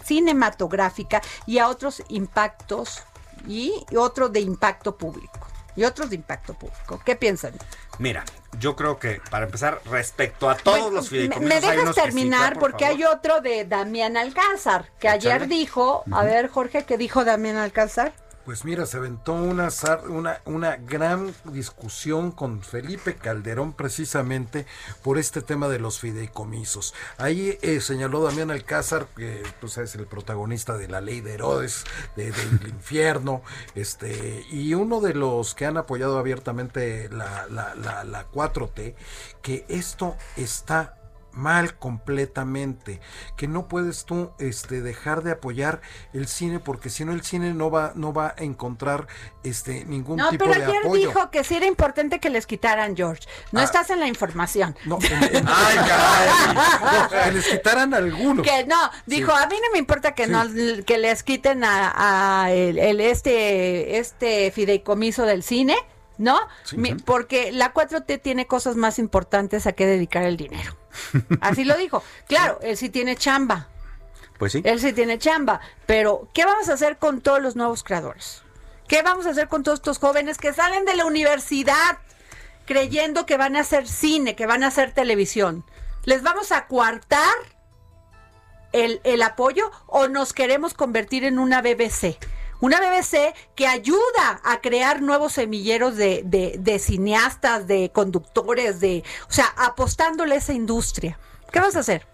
[0.05, 3.03] cinematográfica y a otros impactos
[3.47, 5.47] y otro de impacto público.
[5.75, 7.01] Y otros de impacto público.
[7.03, 7.55] ¿Qué piensan?
[7.99, 8.25] Mira,
[8.59, 11.49] yo creo que para empezar, respecto a todos Bueno, los fideicomisos.
[11.49, 12.99] me dejas unos que sí, terminar por porque favor.
[12.99, 18.13] hay otro de Damián Alcázar, que ayer dijo, a ver Jorge, ¿qué dijo Damián Alcázar?
[18.45, 19.69] Pues mira, se aventó una,
[20.09, 24.67] una, una gran discusión con Felipe Calderón precisamente
[25.05, 26.93] por este tema de los fideicomisos.
[27.19, 31.85] Ahí eh, señaló Damián Alcázar, que pues, es el protagonista de la ley de Herodes,
[32.17, 33.43] de- del infierno,
[33.77, 38.97] este, y uno de los que han apoyado abiertamente la, la, la, la 4T,
[39.41, 40.99] que esto está
[41.33, 43.01] mal completamente,
[43.37, 45.81] que no puedes tú este dejar de apoyar
[46.13, 49.07] el cine porque si no el cine no va no va a encontrar
[49.43, 51.09] este ningún No, tipo pero de ayer apoyo.
[51.09, 53.23] dijo que sí era importante que les quitaran George.
[53.51, 53.65] No Ah.
[53.65, 54.77] estás en la información.
[54.85, 56.55] No, en- en- Ay, caray.
[56.55, 58.47] no, que les quitaran algunos.
[58.47, 58.77] Que no,
[59.07, 60.31] dijo, a mí no me importa que Sí.
[60.31, 60.43] no
[60.85, 65.77] que les quiten a, a el, el este este fideicomiso del cine,
[66.19, 66.39] ¿no?
[66.65, 66.77] Sí.
[66.77, 70.77] Mi- porque la 4T tiene cosas más importantes a que dedicar el dinero.
[71.41, 72.03] Así lo dijo.
[72.29, 73.69] Claro, él sí tiene chamba.
[74.39, 74.63] Pues sí.
[74.65, 78.43] Él sí tiene chamba, pero ¿qué vamos a hacer con todos los nuevos creadores?
[78.89, 81.99] ¿Qué vamos a hacer con todos estos jóvenes que salen de la universidad
[82.67, 85.65] creyendo que van a hacer cine, que van a hacer televisión?
[86.05, 87.33] ¿Les vamos a coartar
[88.73, 92.19] el, el apoyo o nos queremos convertir en una BBC?
[92.63, 99.03] Una BBC que ayuda a crear nuevos semilleros de, de- de cineastas, de conductores, de,
[99.29, 101.19] o sea, apostándole a esa industria.
[101.51, 102.07] ¿Qué vas a hacer?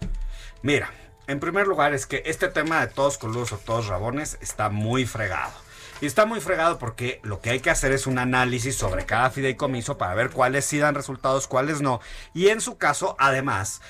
[0.63, 0.91] Mira,
[1.27, 5.05] en primer lugar es que este tema de todos coludos o todos rabones está muy
[5.05, 5.53] fregado.
[6.01, 9.29] Y está muy fregado porque lo que hay que hacer es un análisis sobre cada
[9.29, 12.01] fideicomiso para ver cuáles sí dan resultados, cuáles no.
[12.33, 13.81] Y en su caso, además,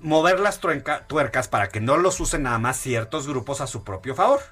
[0.00, 4.14] mover las tuercas para que no los usen nada más ciertos grupos a su propio
[4.14, 4.42] favor.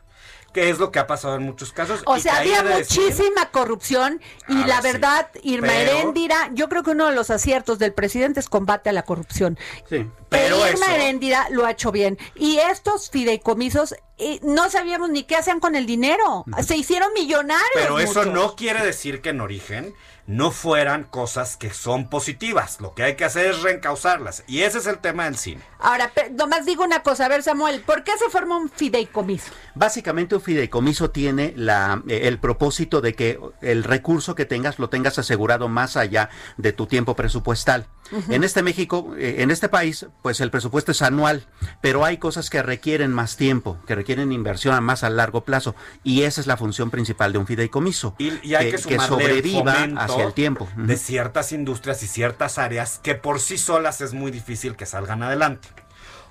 [0.53, 2.03] Que es lo que ha pasado en muchos casos.
[2.07, 4.98] O y sea, había muchísima corrupción y A la ver, sí.
[5.00, 8.90] verdad, Irma Pero- Heréndira, yo creo que uno de los aciertos del presidente es combate
[8.90, 9.59] a la corrupción.
[9.88, 9.96] Sí.
[9.98, 12.18] Pero Pero Irma eso- Heréndira lo ha hecho bien.
[12.34, 16.44] Y estos fideicomisos, eh, no sabíamos ni qué hacían con el dinero.
[16.62, 17.70] Se hicieron millonarios.
[17.74, 18.34] Pero eso muchos.
[18.34, 19.94] no quiere decir que en origen
[20.26, 22.80] no fueran cosas que son positivas.
[22.80, 24.44] Lo que hay que hacer es reencauzarlas.
[24.46, 25.62] Y ese es el tema del cine.
[25.78, 29.52] Ahora, nomás digo una cosa, a ver Samuel, ¿por qué se forma un fideicomiso?
[29.74, 34.88] Básicamente un fideicomiso tiene la, eh, el propósito de que el recurso que tengas lo
[34.88, 37.86] tengas asegurado más allá de tu tiempo presupuestal.
[38.28, 41.46] En este México, eh, en este país, pues el presupuesto es anual,
[41.80, 45.74] pero hay cosas que requieren más tiempo, que requieren inversión a más a largo plazo,
[46.04, 49.72] y esa es la función principal de un fideicomiso, Y, y hay que, sumarle sobreviva
[49.84, 50.68] el fomento hacia el tiempo.
[50.76, 55.22] de ciertas industrias y ciertas áreas que por sí solas es muy difícil que salgan
[55.22, 55.68] adelante.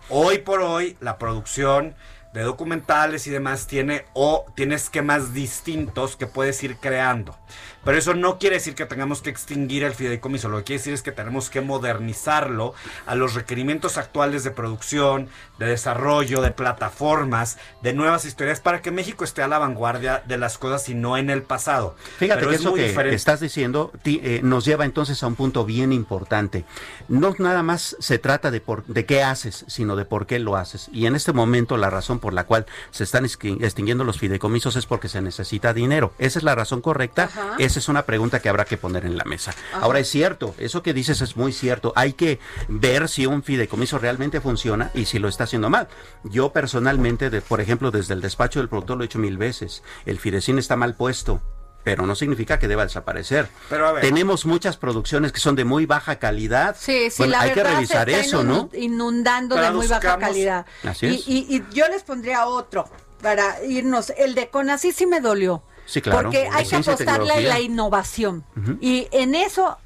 [0.10, 1.96] Hoy por hoy la producción
[2.34, 7.38] de documentales y demás tiene o tiene esquemas distintos que puedes ir creando.
[7.84, 10.94] Pero eso no quiere decir que tengamos que extinguir el fideicomiso, lo que quiere decir
[10.94, 12.74] es que tenemos que modernizarlo
[13.06, 15.30] a los requerimientos actuales de producción,
[15.60, 20.38] de desarrollo, de plataformas, de nuevas historias para que México esté a la vanguardia de
[20.38, 21.96] las cosas y no en el pasado.
[22.18, 23.16] Fíjate Pero que es eso muy que diferente.
[23.16, 26.66] estás diciendo ti- eh, nos lleva entonces a un punto bien importante.
[27.08, 30.56] No nada más se trata de, por, de qué haces, sino de por qué lo
[30.56, 30.90] haces.
[30.92, 34.86] Y en este momento la razón por la cual se están extinguiendo los fideicomisos es
[34.86, 36.14] porque se necesita dinero.
[36.20, 37.24] Esa es la razón correcta.
[37.24, 37.56] Ajá.
[37.72, 39.54] Esa es una pregunta que habrá que poner en la mesa.
[39.74, 41.94] Ahora es cierto, eso que dices es muy cierto.
[41.96, 45.88] Hay que ver si un fideicomiso realmente funciona y si lo está haciendo mal.
[46.26, 49.84] Yo personalmente, de, por ejemplo, desde el despacho del productor lo he hecho mil veces.
[50.06, 51.42] El fidecín está mal puesto.
[51.84, 53.48] Pero no significa que deba desaparecer.
[53.68, 54.04] Pero a ver.
[54.04, 56.76] Tenemos muchas producciones que son de muy baja calidad.
[56.80, 58.70] Sí, sí, Bueno, la hay que revisar se está eso, ¿no?
[58.70, 60.66] inund- Inundando de muy baja calidad.
[60.84, 61.28] Así Y- es.
[61.28, 62.88] Y, y yo les pondría otro
[63.24, 64.12] para irnos.
[64.16, 65.64] El de Conacyt sí me dolió.
[65.92, 66.24] Sí, claro.
[66.24, 68.46] Porque hay que apostarle a la innovación.
[68.80, 69.78] Y en eso,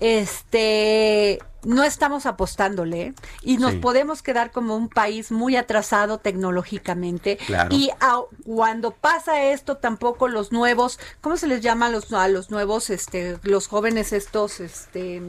[0.00, 3.02] este, no estamos apostándole.
[3.02, 3.14] ¿eh?
[3.42, 3.76] Y nos Sí.
[3.78, 7.36] podemos quedar como un país muy atrasado tecnológicamente.
[7.36, 7.68] Claro.
[7.74, 12.28] Y a- cuando pasa esto, tampoco los nuevos, ¿cómo se les llama a los, a
[12.28, 15.20] los nuevos, este, los jóvenes estos, este,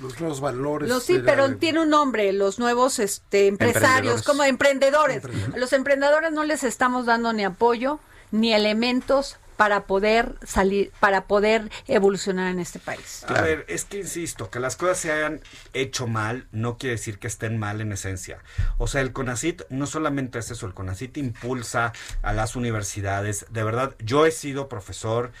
[0.00, 0.88] Los nuevos valores.
[0.88, 3.82] los, sí, la- pero tiene un nombre, los nuevos este, empresarios,
[4.20, 4.22] Emprendedores.
[4.24, 5.24] como emprendedores.
[5.54, 7.98] A los emprendedores no les estamos dando ni apoyo
[8.30, 13.24] ni elementos para poder salir, para poder evolucionar en este país.
[13.28, 15.40] A ver, es que insisto, que las cosas se hayan
[15.72, 18.38] hecho mal no quiere decir que estén mal en esencia.
[18.78, 21.92] O sea, el CONACIT no solamente es eso, el CONACIT impulsa
[22.22, 23.46] a las universidades.
[23.50, 25.32] De verdad, yo he sido profesor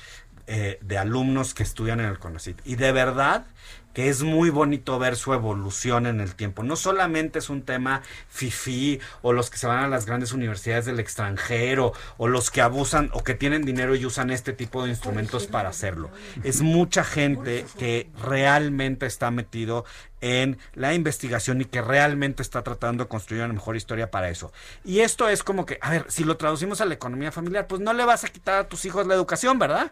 [0.46, 3.46] eh, de alumnos que estudian en el CONACIT y de verdad
[3.94, 6.62] que es muy bonito ver su evolución en el tiempo.
[6.62, 10.86] No solamente es un tema fifí o los que se van a las grandes universidades
[10.86, 14.90] del extranjero o los que abusan o que tienen dinero y usan este tipo de
[14.90, 16.10] instrumentos para hacerlo.
[16.42, 19.84] Es mucha gente que realmente está metido
[20.22, 24.52] en la investigación y que realmente está tratando de construir una mejor historia para eso.
[24.84, 27.82] Y esto es como que, a ver, si lo traducimos a la economía familiar, pues
[27.82, 29.90] no le vas a quitar a tus hijos la educación, ¿verdad?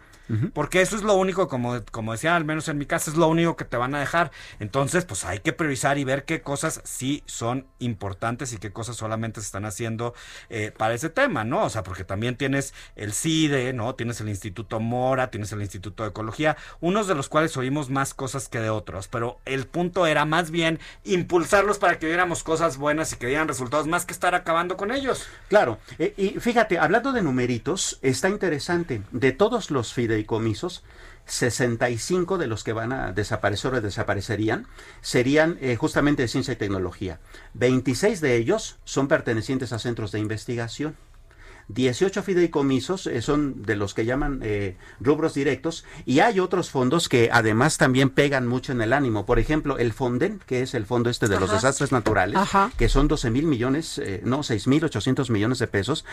[0.55, 3.27] Porque eso es lo único, como, como decía, al menos en mi casa, es lo
[3.27, 4.31] único que te van a dejar.
[4.61, 8.95] Entonces, pues hay que priorizar y ver qué cosas sí son importantes y qué cosas
[8.95, 10.15] solamente se están haciendo
[10.49, 11.65] eh, para ese tema, ¿no?
[11.65, 13.97] O sea, porque también tienes el CIDE, ¿no?
[13.97, 18.15] Tienes el Instituto Mora, tienes el Instituto de Ecología, unos de los cuales oímos más
[18.15, 22.77] cosas que de otros, pero el punto era más bien impulsarlos para que viéramos cosas
[22.77, 25.27] buenas y que dieran resultados, más que estar acabando con ellos.
[25.49, 29.03] Claro, eh, y fíjate, hablando de numeritos, está interesante.
[29.11, 30.83] De todos los fideicomisos,
[31.27, 34.67] 65 de los que van a desaparecer o desaparecerían
[35.01, 37.21] serían eh, justamente de ciencia y tecnología.
[37.55, 40.97] 26 de ellos son pertenecientes a centros de investigación.
[41.75, 47.09] 18 fideicomisos eh, son de los que llaman eh, rubros directos y hay otros fondos
[47.09, 49.27] que además también pegan mucho en el ánimo.
[49.27, 52.71] Por ejemplo, el Fonden, que es el fondo este de los desastres naturales, Ajá.
[52.77, 56.05] que son 12 mil millones, eh, no, 6 mil 800 millones de pesos.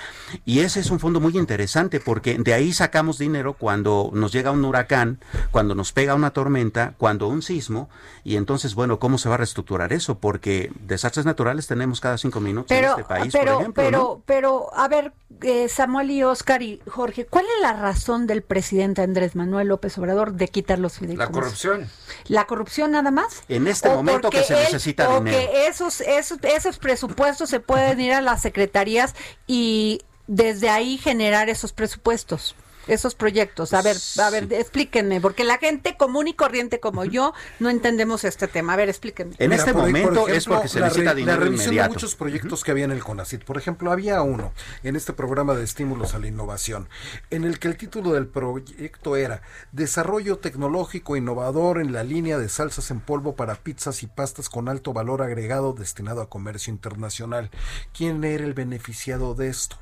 [0.46, 4.52] Y ese es un fondo muy interesante porque de ahí sacamos dinero cuando nos llega
[4.52, 5.20] un huracán,
[5.52, 7.90] cuando nos pega una tormenta, cuando un sismo.
[8.24, 10.20] Y entonces, bueno, ¿cómo se va a reestructurar eso?
[10.20, 13.84] Porque desastres naturales tenemos cada cinco minutos Pero, en este país, pero, por ejemplo.
[13.84, 14.24] pero, ¿no?
[14.26, 15.14] pero, a ver,
[15.48, 19.98] eh, Samuel y Oscar y Jorge, ¿cuál es la razón del presidente Andrés Manuel López
[19.98, 21.28] Obrador de quitar los fideicomisos?
[21.28, 21.90] La corrupción.
[22.28, 23.44] ¿La corrupción nada más?
[23.48, 25.38] En este ¿O momento que se él- necesita o dinero.
[25.38, 29.16] que esos, esos, esos presupuestos se pueden ir a las secretarías
[29.48, 32.56] y desde ahí generar esos presupuestos,
[32.88, 33.74] esos proyectos.
[33.74, 38.24] A ver, a ver, explíquenme, porque la gente común y corriente como yo no entendemos
[38.24, 38.74] este tema.
[38.74, 39.36] A ver, explíquenme.
[39.40, 41.90] En Mira, este por- por momento es porque se la necesita dinero La revisión inmediato.
[41.90, 43.44] de muchos proyectos que había en el CONACIT.
[43.44, 46.90] Por ejemplo, había uno en este programa de estímulos a la innovación,
[47.30, 52.50] en el que el título del proyecto era Desarrollo tecnológico innovador en la línea de
[52.50, 57.50] salsas en polvo para pizzas y pastas con alto valor agregado destinado a comercio internacional.
[57.96, 59.78] ¿Quién era el beneficiado de esto?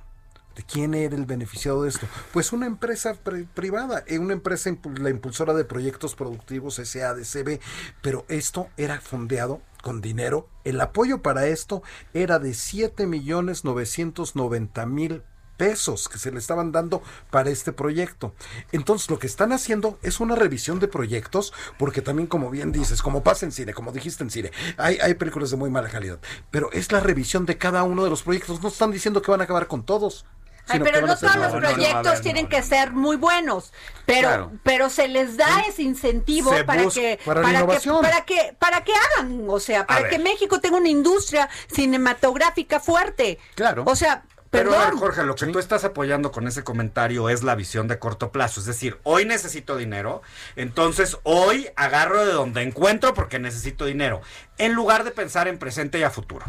[0.56, 2.08] ¿De quién era el beneficiado de esto?
[2.32, 7.60] Pues una empresa pri- privada, eh, una empresa, la impulsora de proyectos productivos SADCB,
[8.02, 10.48] pero esto era fondeado con dinero.
[10.64, 11.84] El apoyo para esto
[12.14, 15.24] era de 7 millones 990 mil
[15.58, 17.02] pesos que se le estaban dando
[17.32, 18.34] para este proyecto.
[18.72, 23.02] Entonces lo que están haciendo es una revisión de proyectos, porque también como bien dices,
[23.02, 26.20] como pasa en cine, como dijiste en cine, hay, hay películas de muy mala calidad,
[26.52, 29.42] pero es la revisión de cada uno de los proyectos, no están diciendo que van
[29.42, 30.26] a acabar con todos.
[30.68, 32.92] Ay, pero no todos los no, no, no, a proyectos ver, tienen no, que ser
[32.92, 33.72] muy buenos,
[34.06, 34.52] pero Claro.
[34.64, 38.94] pero se les da ese incentivo Se para que para que para que para que
[38.94, 43.40] hagan, o sea, para que México tenga una industria cinematográfica fuerte.
[43.56, 43.84] Claro.
[43.86, 44.24] O sea,
[44.56, 45.00] Pero a ver, Perdón.
[45.00, 48.60] Jorge, lo que tú estás apoyando con ese comentario es la visión de corto plazo.
[48.60, 50.22] Es decir, hoy necesito dinero,
[50.56, 54.22] entonces hoy agarro de donde encuentro porque necesito dinero,
[54.58, 56.46] en lugar de pensar en presente y a futuro.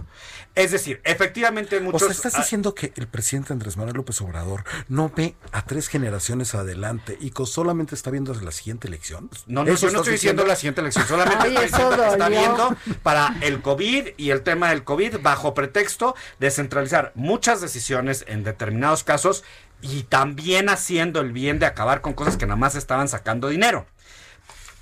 [0.54, 2.02] Es decir, efectivamente O muchos...
[2.02, 5.88] sea, estás ah, diciendo que el presidente Andrés Manuel López Obrador no ve a tres
[5.88, 9.28] generaciones adelante y que solamente está viendo la siguiente elección.
[9.46, 12.28] No, no, ¿Eso yo no estoy diciendo la siguiente elección, solamente Ay, está dolió.
[12.28, 17.86] viendo para el COVID y el tema del COVID bajo pretexto de centralizar muchas decisiones
[17.99, 19.44] en determinados casos
[19.82, 23.86] y también haciendo el bien de acabar con cosas que nada más estaban sacando dinero.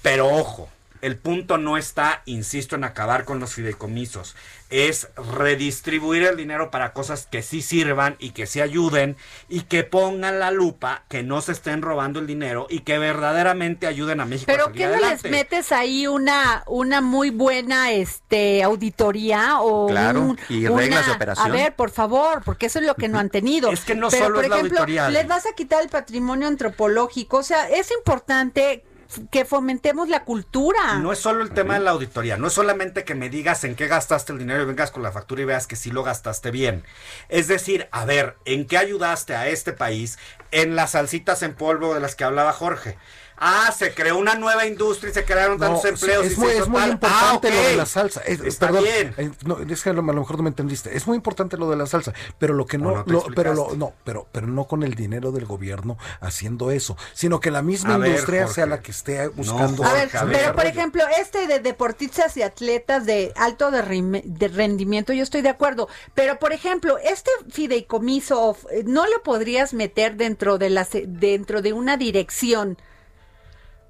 [0.02, 0.68] Pero ojo,
[1.04, 4.34] el punto no está, insisto, en acabar con los fideicomisos.
[4.70, 9.16] Es redistribuir el dinero para cosas que sí sirvan y que sí ayuden
[9.48, 13.86] y que pongan la lupa, que no se estén robando el dinero y que verdaderamente
[13.86, 17.92] ayuden a México a Pero salir ¿qué no les metes ahí una una muy buena
[17.92, 21.50] este auditoría o Claro, un- y reglas de operación.
[21.50, 23.70] A ver, por favor, porque eso es lo que no han tenido.
[23.70, 26.48] Es que no Pero, solo por es la auditoría, les vas a quitar el patrimonio
[26.48, 28.84] antropológico, o sea, es importante
[29.30, 30.98] que fomentemos la cultura.
[30.98, 33.74] No es solo el tema de la auditoría, no es solamente que me digas en
[33.74, 36.50] qué gastaste el dinero y vengas con la factura y veas que sí lo gastaste
[36.50, 36.84] bien.
[37.28, 40.18] Es decir, a ver, ¿en qué ayudaste a este país
[40.50, 42.96] en las salsitas en polvo de las que hablaba Jorge?
[43.36, 46.24] Ah, se creó una nueva industria y se crearon No, tantos sí, empleos.
[46.24, 48.20] y es se muy, es muy importante Ah, lo de la salsa.
[48.22, 49.14] Es- Está perdón, bien.
[49.16, 50.96] eh, no, es que a lo, a lo mejor no me entendiste.
[50.96, 53.74] Es muy importante lo de la salsa, pero lo que no, no lo- pero lo-
[53.76, 57.96] no, pero, pero no con el dinero del gobierno haciendo eso, sino que la misma
[57.96, 58.54] A industria Jorge.
[58.54, 59.84] sea la que esté buscando.
[59.84, 60.36] A ver, Jorge, a ver.
[60.38, 65.22] pero por ejemplo, este de deportistas y atletas de alto de, rime- de rendimiento, yo
[65.22, 65.88] estoy de acuerdo.
[66.14, 71.04] Pero por ejemplo, este fideicomiso, of- eh, ¿no lo podrías meter dentro de la se-
[71.06, 72.78] dentro de una dirección?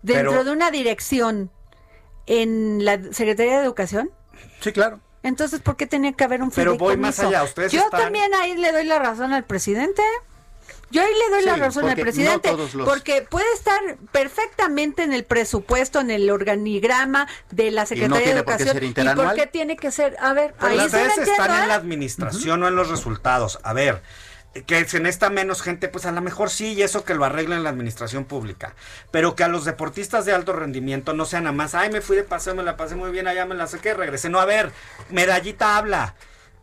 [0.04, 1.50] Dentro Pero- de una dirección
[2.26, 4.10] en la Secretaría de Educación.
[4.60, 5.00] Sí, claro.
[5.22, 8.34] Entonces, ¿por qué tenía que haber un Pero voy más allá, ustedes Yo están- también
[8.34, 10.02] ahí le doy la razón al presidente.
[10.90, 13.80] Yo ahí le doy la razón al no presidente, los- porque puede estar
[14.12, 18.74] perfectamente en el presupuesto, en el organigrama de la Secretaría de por Educación.
[18.74, 20.16] ser ¿Y por qué tiene que ser?
[20.20, 21.78] A ver, Pero ahí ustedes lo entiendo, están en la ¿eh?
[21.78, 23.58] administración, no en los resultados.
[23.62, 24.02] A ver,
[24.62, 27.58] que se necesita menos gente, pues a lo mejor sí, y eso que lo arreglen
[27.58, 28.74] en la administración pública.
[29.10, 32.16] Pero que a los deportistas de alto rendimiento no sean nada más, ay, me fui
[32.16, 34.30] de paseo, me la pasé muy bien, allá me la saqué, regresé.
[34.30, 34.70] No, a ver,
[35.10, 36.14] medallita habla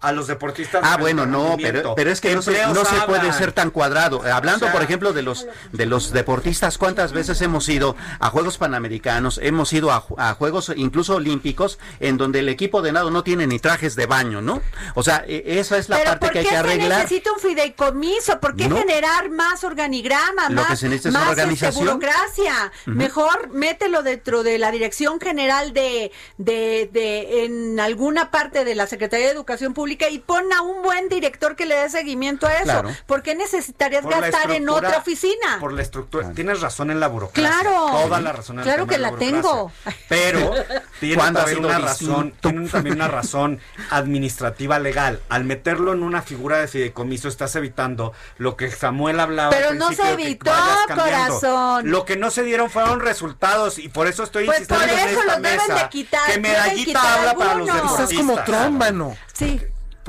[0.02, 0.82] a los deportistas.
[0.82, 3.70] de Ah, bueno, no, pero, pero es que no se, no se puede ser tan
[3.72, 4.26] cuadrado.
[4.26, 7.95] Eh, Hablando, O sea- por ejemplo, de los de los deportistas, ¿cuántas veces hemos ido
[8.20, 9.39] a Juegos Panamericanos?
[9.43, 13.45] Hemos ido a, a Juegos incluso olímpicos en donde el equipo de nado no tiene
[13.47, 14.62] ni trajes de baño, ¿no?
[14.95, 16.99] O sea, e- esa es la Pero parte ¿por que hay qué que se arreglar.
[17.04, 18.39] necesita un fideicomiso?
[18.39, 18.78] ¿Por qué No.
[18.78, 21.86] generar más organigrama, Lo más, que se necesita es más, este, organización.
[21.86, 22.72] burocracia?
[22.86, 28.88] Mejor mételo dentro de la Dirección General de, de, de en alguna parte de la
[28.88, 32.54] Secretaría de Educación Pública y pon a un buen director que le dé seguimiento a
[32.56, 32.64] eso.
[32.64, 32.89] Claro.
[33.06, 35.58] ¿Por qué necesitarías Por gastar en otra oficina?
[35.60, 36.32] Por la estructura.
[36.34, 37.60] Tienes razón en la burocracia.
[37.62, 37.88] Claro.
[37.92, 39.72] Toda la razón en Claro que la tengo.
[40.08, 40.54] Pero
[41.00, 42.14] tiene ¿Cuándo ha también una distinto?
[42.14, 45.22] razón, tiene también una razón administrativa legal.
[45.30, 49.50] Al meterlo en una figura de fideicomiso estás evitando lo que Samuel hablaba.
[49.50, 50.52] al Pero no se evitó,
[50.88, 51.89] corazón.
[51.89, 55.10] Lo que no se dieron fueron resultados y por eso estoy Pues insistiendo por en
[55.10, 58.12] eso esta los deben mesa de quitar, que medallita quitar habla para los deportistas.
[58.12, 59.18] Estás como Trump, mano.
[59.34, 59.62] Sí.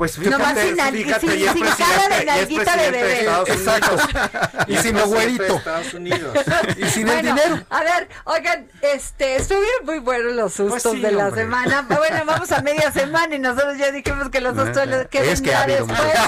[0.03, 3.19] Pues fíjate, sin nal- fíjate, sin- y es sin cara de nalguita de de bebé.
[3.21, 3.99] Estados Unidos.
[4.03, 4.63] Exacto.
[4.67, 5.47] Y sin de.
[5.55, 6.37] Estados Unidos.
[6.77, 7.65] Y sin el Bueno, dinero.
[7.69, 11.41] A ver, oigan, este, estuvieron muy buenos los sustos Pues sí, de la hombre.
[11.43, 11.81] semana.
[11.87, 15.41] Bueno, vamos a media semana y nosotros ya dijimos que los sustos los que Es
[15.41, 16.19] que ha vendrá habido después.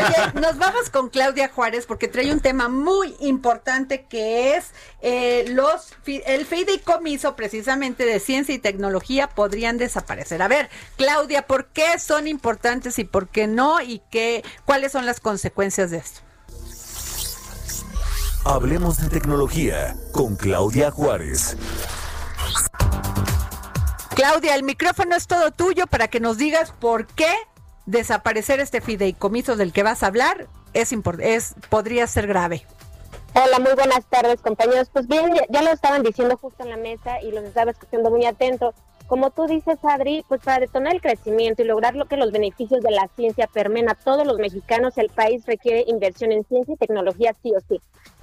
[0.34, 4.72] Oye, nos vamos con Claudia Juárez porque trae un tema muy importante que es
[5.02, 10.42] eh, los el fideicomiso precisamente de ciencia y tecnología podrían desaparecer.
[10.42, 15.06] A ver, Claudia, ¿por qué son importantes y por qué no y qué cuáles son
[15.06, 16.20] las consecuencias de esto?
[18.44, 21.56] Hablemos de tecnología con Claudia Juárez.
[24.14, 27.32] Claudia, el micrófono es todo tuyo para que nos digas por qué
[27.86, 32.66] desaparecer este fideicomiso del que vas a hablar es, es podría ser grave.
[33.34, 34.88] Hola, muy buenas tardes, compañeros.
[34.92, 38.10] Pues bien, ya, ya lo estaban diciendo justo en la mesa y los estaba escuchando
[38.10, 38.74] muy atento.
[39.10, 42.80] Como tú dices, Adri, pues para detonar el crecimiento y lograr lo que los beneficios
[42.80, 46.76] de la ciencia permen a todos los mexicanos, el país requiere inversión en ciencia y
[46.76, 47.80] tecnología sí o sí.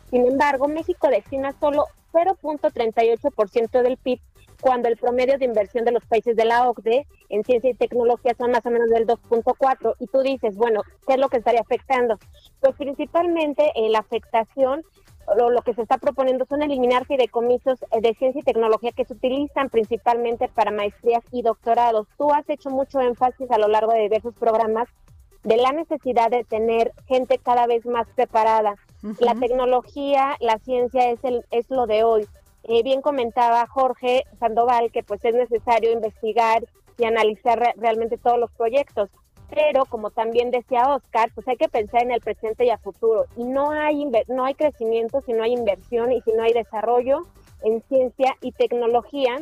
[0.09, 4.21] Sin embargo, México destina solo 0.38% del PIB
[4.61, 8.33] cuando el promedio de inversión de los países de la OCDE en ciencia y tecnología
[8.37, 11.59] son más o menos del 2.4 y tú dices, bueno, ¿qué es lo que estaría
[11.59, 12.17] afectando?
[12.61, 14.85] Pues principalmente eh, la afectación
[15.35, 19.05] lo, lo que se está proponiendo son eliminar fideicomisos eh, de ciencia y tecnología que
[19.05, 22.07] se utilizan principalmente para maestrías y doctorados.
[22.17, 24.87] Tú has hecho mucho énfasis a lo largo de diversos programas
[25.43, 28.75] de la necesidad de tener gente cada vez más preparada.
[29.19, 32.27] La tecnología, la ciencia es, el, es lo de hoy.
[32.63, 36.65] Eh, bien comentaba Jorge Sandoval que pues es necesario investigar
[36.97, 39.09] y analizar realmente todos los proyectos
[39.49, 43.25] pero como también decía Oscar, pues hay que pensar en el presente y a futuro.
[43.37, 47.21] Y no hay, no hay crecimiento si no hay inversión y si no hay desarrollo
[47.63, 49.37] en ciencia y tecnología.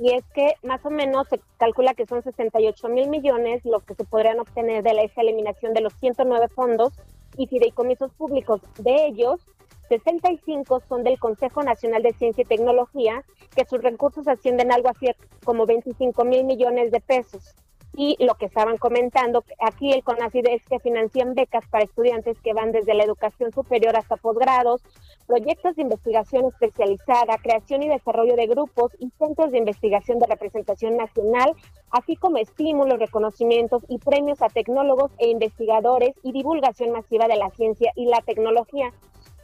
[0.00, 3.94] Y es que más o menos se calcula que son 68 mil millones los que
[3.94, 6.92] se podrían obtener de la, eliminación de los 109 fondos
[7.36, 8.60] y fideicomisos públicos.
[8.78, 9.40] De ellos,
[9.88, 13.22] 65 son del Consejo Nacional de Ciencia y Tecnología,
[13.54, 15.10] que sus recursos ascienden algo así
[15.44, 17.54] como 25 mil millones de pesos
[17.94, 22.54] y lo que estaban comentando, aquí el CONACYT es que financian becas para estudiantes que
[22.54, 24.82] van desde la educación superior hasta posgrados,
[25.26, 30.96] proyectos de investigación especializada, creación y desarrollo de grupos y centros de investigación de representación
[30.96, 31.54] nacional,
[31.90, 37.50] así como estímulos, reconocimientos y premios a tecnólogos e investigadores y divulgación masiva de la
[37.50, 38.92] ciencia y la tecnología.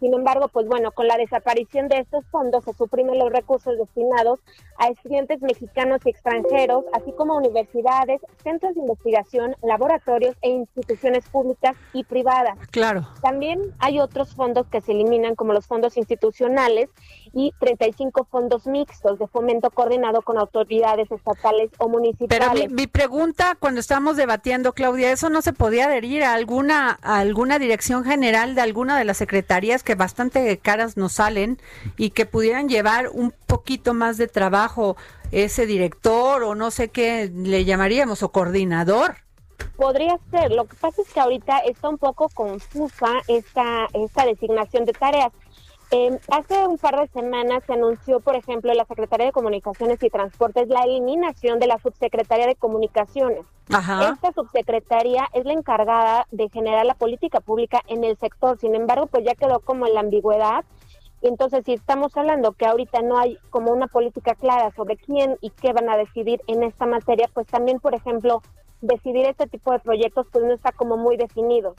[0.01, 4.41] Sin embargo, pues bueno, con la desaparición de estos fondos se suprimen los recursos destinados
[4.79, 11.77] a estudiantes mexicanos y extranjeros, así como universidades, centros de investigación, laboratorios e instituciones públicas
[11.93, 12.57] y privadas.
[12.71, 13.09] Claro.
[13.23, 16.89] También hay otros fondos que se eliminan, como los fondos institucionales
[17.39, 22.29] y 35 fondos mixtos de fomento coordinado con autoridades estatales o municipales.
[22.29, 27.19] Pero mi, pregunta, cuando estamos debatiendo, Claudia, ¿eso no se podía adherir a alguna, a
[27.21, 31.59] alguna dirección general de alguna de las secretarías que bastante caras nos salen
[31.97, 34.97] y que pudieran llevar un poquito más de trabajo
[35.31, 39.17] ese director o no sé qué le llamaríamos o coordinador.
[39.77, 44.85] Podría ser, lo que pasa es que ahorita está un poco confusa esta, esta designación
[44.85, 45.33] de tareas.
[45.91, 50.03] Eh, hace un par de semanas se anunció, por ejemplo, en la Secretaría de Comunicaciones
[50.03, 53.45] y Transportes la eliminación de la Subsecretaría de Comunicaciones.
[53.69, 58.59] Esta subsecretaría es la encargada de generar la política pública en el sector.
[58.59, 60.65] Sin embargo, pues ya quedó como en la ambigüedad
[61.21, 65.51] entonces, si estamos hablando que ahorita no hay como una política clara sobre quién y
[65.51, 68.43] qué van a decidir en esta materia, pues también, por ejemplo,
[68.81, 71.75] decidir este tipo de proyectos pues no está como muy definido.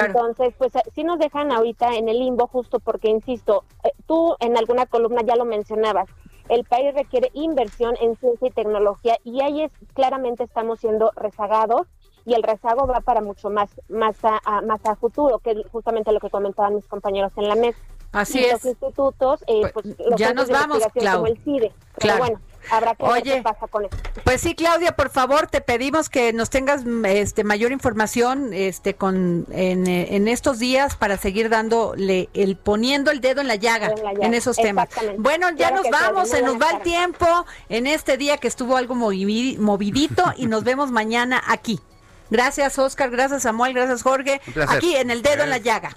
[0.00, 4.56] Entonces, pues sí nos dejan ahorita en el limbo justo porque, insisto, eh, tú en
[4.56, 6.08] alguna columna ya lo mencionabas,
[6.48, 11.86] el país requiere inversión en ciencia y tecnología y ahí es claramente estamos siendo rezagados
[12.24, 16.12] y el rezago va para mucho más más a, más a futuro, que es justamente
[16.12, 17.78] lo que comentaban mis compañeros en la mesa.
[18.12, 18.52] Así es.
[18.52, 21.72] Los institutos, eh, pues, los ya nos vamos, Como el CIDE.
[21.98, 22.40] Pero bueno,
[22.70, 23.96] habrá que ver qué pasa con eso.
[24.24, 29.46] Pues sí, Claudia, por favor, te pedimos que nos tengas este mayor información este con
[29.50, 34.34] en, en estos días para seguir dándole el poniendo el dedo en la llaga en,
[34.34, 34.88] esos temas.
[35.18, 37.26] Bueno, ya nos vamos, se nos va el tiempo
[37.68, 41.80] en este día que estuvo algo movidito y nos vemos mañana aquí.
[42.30, 44.40] Gracias, Oscar, gracias, Samuel, gracias, Jorge.
[44.68, 45.96] Aquí en el dedo en la llaga.